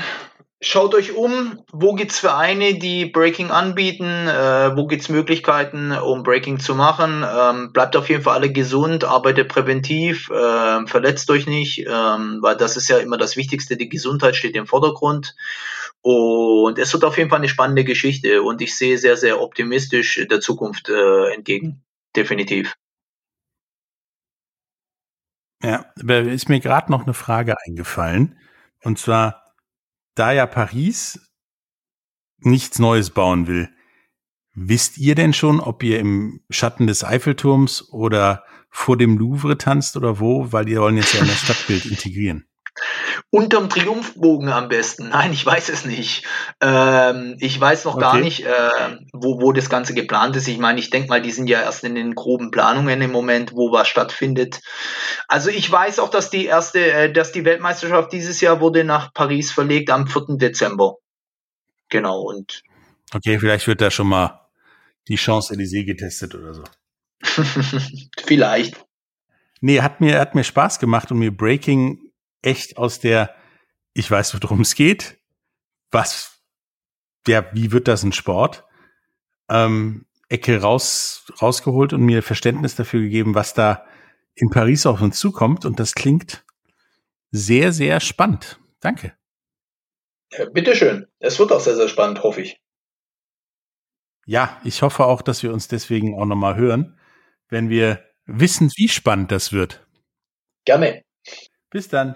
schaut 0.61 0.93
euch 0.95 1.15
um, 1.15 1.63
wo 1.71 1.93
gibt's 1.93 2.19
Vereine, 2.19 2.75
die 2.75 3.05
Breaking 3.05 3.51
anbieten, 3.51 4.27
äh, 4.27 4.75
wo 4.75 4.87
gibt's 4.87 5.09
Möglichkeiten, 5.09 5.91
um 5.91 6.23
Breaking 6.23 6.59
zu 6.59 6.75
machen. 6.75 7.23
Ähm, 7.23 7.71
bleibt 7.71 7.95
auf 7.95 8.09
jeden 8.09 8.23
Fall 8.23 8.35
alle 8.35 8.51
gesund, 8.51 9.03
arbeitet 9.05 9.47
präventiv, 9.47 10.29
äh, 10.31 10.85
verletzt 10.87 11.29
euch 11.29 11.47
nicht, 11.47 11.85
ähm, 11.87 12.39
weil 12.41 12.57
das 12.57 12.75
ist 12.75 12.89
ja 12.89 12.97
immer 12.97 13.17
das 13.17 13.37
Wichtigste, 13.37 13.77
die 13.77 13.89
Gesundheit 13.89 14.35
steht 14.35 14.55
im 14.55 14.67
Vordergrund. 14.67 15.35
Und 16.07 16.77
es 16.77 16.93
wird 16.93 17.03
auf 17.03 17.17
jeden 17.17 17.31
Fall 17.31 17.39
eine 17.39 17.49
spannende 17.49 17.83
Geschichte 17.83 18.43
und 18.43 18.61
ich 18.61 18.77
sehe 18.77 18.99
sehr, 18.99 19.17
sehr 19.17 19.41
optimistisch 19.41 20.23
der 20.29 20.39
Zukunft 20.39 20.87
äh, 20.87 21.33
entgegen. 21.33 21.83
Definitiv. 22.15 22.75
Ja, 25.63 25.91
aber 25.99 26.19
ist 26.19 26.47
mir 26.47 26.59
gerade 26.59 26.91
noch 26.91 27.05
eine 27.05 27.15
Frage 27.15 27.55
eingefallen. 27.65 28.37
Und 28.83 28.99
zwar, 28.99 29.55
da 30.13 30.31
ja 30.31 30.45
Paris 30.45 31.27
nichts 32.37 32.77
Neues 32.77 33.09
bauen 33.09 33.47
will, 33.47 33.69
wisst 34.53 34.99
ihr 34.99 35.15
denn 35.15 35.33
schon, 35.33 35.59
ob 35.59 35.81
ihr 35.81 35.99
im 35.99 36.45
Schatten 36.51 36.85
des 36.85 37.03
Eiffelturms 37.03 37.89
oder 37.91 38.43
vor 38.69 38.95
dem 38.95 39.17
Louvre 39.17 39.57
tanzt 39.57 39.97
oder 39.97 40.19
wo? 40.19 40.51
Weil 40.51 40.65
die 40.65 40.77
wollen 40.77 40.97
jetzt 40.97 41.15
ja 41.15 41.21
in 41.21 41.27
das 41.27 41.41
Stadtbild 41.41 41.87
integrieren. 41.87 42.45
Unterm 43.29 43.69
Triumphbogen 43.69 44.49
am 44.49 44.67
besten. 44.69 45.09
Nein, 45.09 45.33
ich 45.33 45.45
weiß 45.45 45.69
es 45.69 45.85
nicht. 45.85 46.25
Ähm, 46.61 47.37
ich 47.39 47.59
weiß 47.59 47.85
noch 47.85 47.95
okay. 47.95 48.01
gar 48.01 48.17
nicht, 48.19 48.45
äh, 48.45 48.97
wo, 49.13 49.41
wo 49.41 49.51
das 49.51 49.69
Ganze 49.69 49.93
geplant 49.93 50.35
ist. 50.35 50.47
Ich 50.47 50.57
meine, 50.57 50.79
ich 50.79 50.89
denke 50.89 51.09
mal, 51.09 51.21
die 51.21 51.31
sind 51.31 51.47
ja 51.47 51.61
erst 51.61 51.83
in 51.83 51.95
den 51.95 52.15
groben 52.15 52.51
Planungen 52.51 53.01
im 53.01 53.11
Moment, 53.11 53.53
wo 53.53 53.71
was 53.71 53.87
stattfindet. 53.87 54.61
Also 55.27 55.49
ich 55.49 55.71
weiß 55.71 55.99
auch, 55.99 56.09
dass 56.09 56.29
die 56.29 56.45
erste, 56.45 56.91
äh, 56.91 57.11
dass 57.11 57.31
die 57.31 57.45
Weltmeisterschaft 57.45 58.11
dieses 58.13 58.41
Jahr 58.41 58.61
wurde 58.61 58.83
nach 58.83 59.13
Paris 59.13 59.51
verlegt 59.51 59.89
am 59.89 60.07
4. 60.07 60.37
Dezember. 60.37 60.95
Genau, 61.89 62.21
und. 62.21 62.63
Okay, 63.13 63.39
vielleicht 63.39 63.67
wird 63.67 63.81
da 63.81 63.91
schon 63.91 64.07
mal 64.07 64.41
die 65.07 65.15
Chance 65.15 65.53
Elysée 65.53 65.85
getestet 65.85 66.35
oder 66.35 66.53
so. 66.53 66.63
vielleicht. 68.25 68.85
Nee, 69.61 69.81
hat 69.81 70.01
mir, 70.01 70.19
hat 70.19 70.35
mir 70.35 70.43
Spaß 70.43 70.79
gemacht 70.79 71.11
und 71.11 71.19
mir 71.19 71.35
Breaking 71.35 72.04
echt 72.45 72.77
aus 72.77 72.99
der 72.99 73.35
ich 73.95 74.11
weiß, 74.11 74.39
worum 74.41 74.61
es 74.61 74.75
geht. 74.75 75.17
Was, 75.89 76.43
ja, 77.27 77.45
wie 77.53 77.71
wird 77.71 77.87
das 77.87 78.03
ein 78.03 78.11
Sport? 78.11 78.65
Ähm, 79.49 80.05
Ecke 80.27 80.61
raus, 80.61 81.31
rausgeholt 81.41 81.93
und 81.93 82.01
mir 82.01 82.21
Verständnis 82.21 82.75
dafür 82.75 83.01
gegeben, 83.01 83.35
was 83.35 83.53
da 83.53 83.85
in 84.35 84.49
Paris 84.49 84.85
auf 84.85 85.01
uns 85.01 85.17
zukommt. 85.17 85.65
Und 85.65 85.79
das 85.79 85.95
klingt 85.95 86.45
sehr, 87.31 87.71
sehr 87.71 88.01
spannend. 88.01 88.59
Danke. 88.81 89.15
Ja, 90.31 90.45
bitteschön. 90.49 91.07
Es 91.19 91.39
wird 91.39 91.51
auch 91.53 91.61
sehr, 91.61 91.75
sehr 91.75 91.87
spannend, 91.87 92.21
hoffe 92.21 92.41
ich. 92.41 92.59
Ja, 94.25 94.59
ich 94.65 94.81
hoffe 94.81 95.05
auch, 95.05 95.21
dass 95.21 95.41
wir 95.41 95.53
uns 95.53 95.67
deswegen 95.69 96.19
auch 96.19 96.25
nochmal 96.25 96.55
hören, 96.57 96.99
wenn 97.47 97.69
wir 97.69 98.03
wissen, 98.25 98.71
wie 98.75 98.89
spannend 98.89 99.31
das 99.31 99.53
wird. 99.53 99.87
Gerne. 100.65 101.03
Bis 101.69 101.87
dann. 101.87 102.15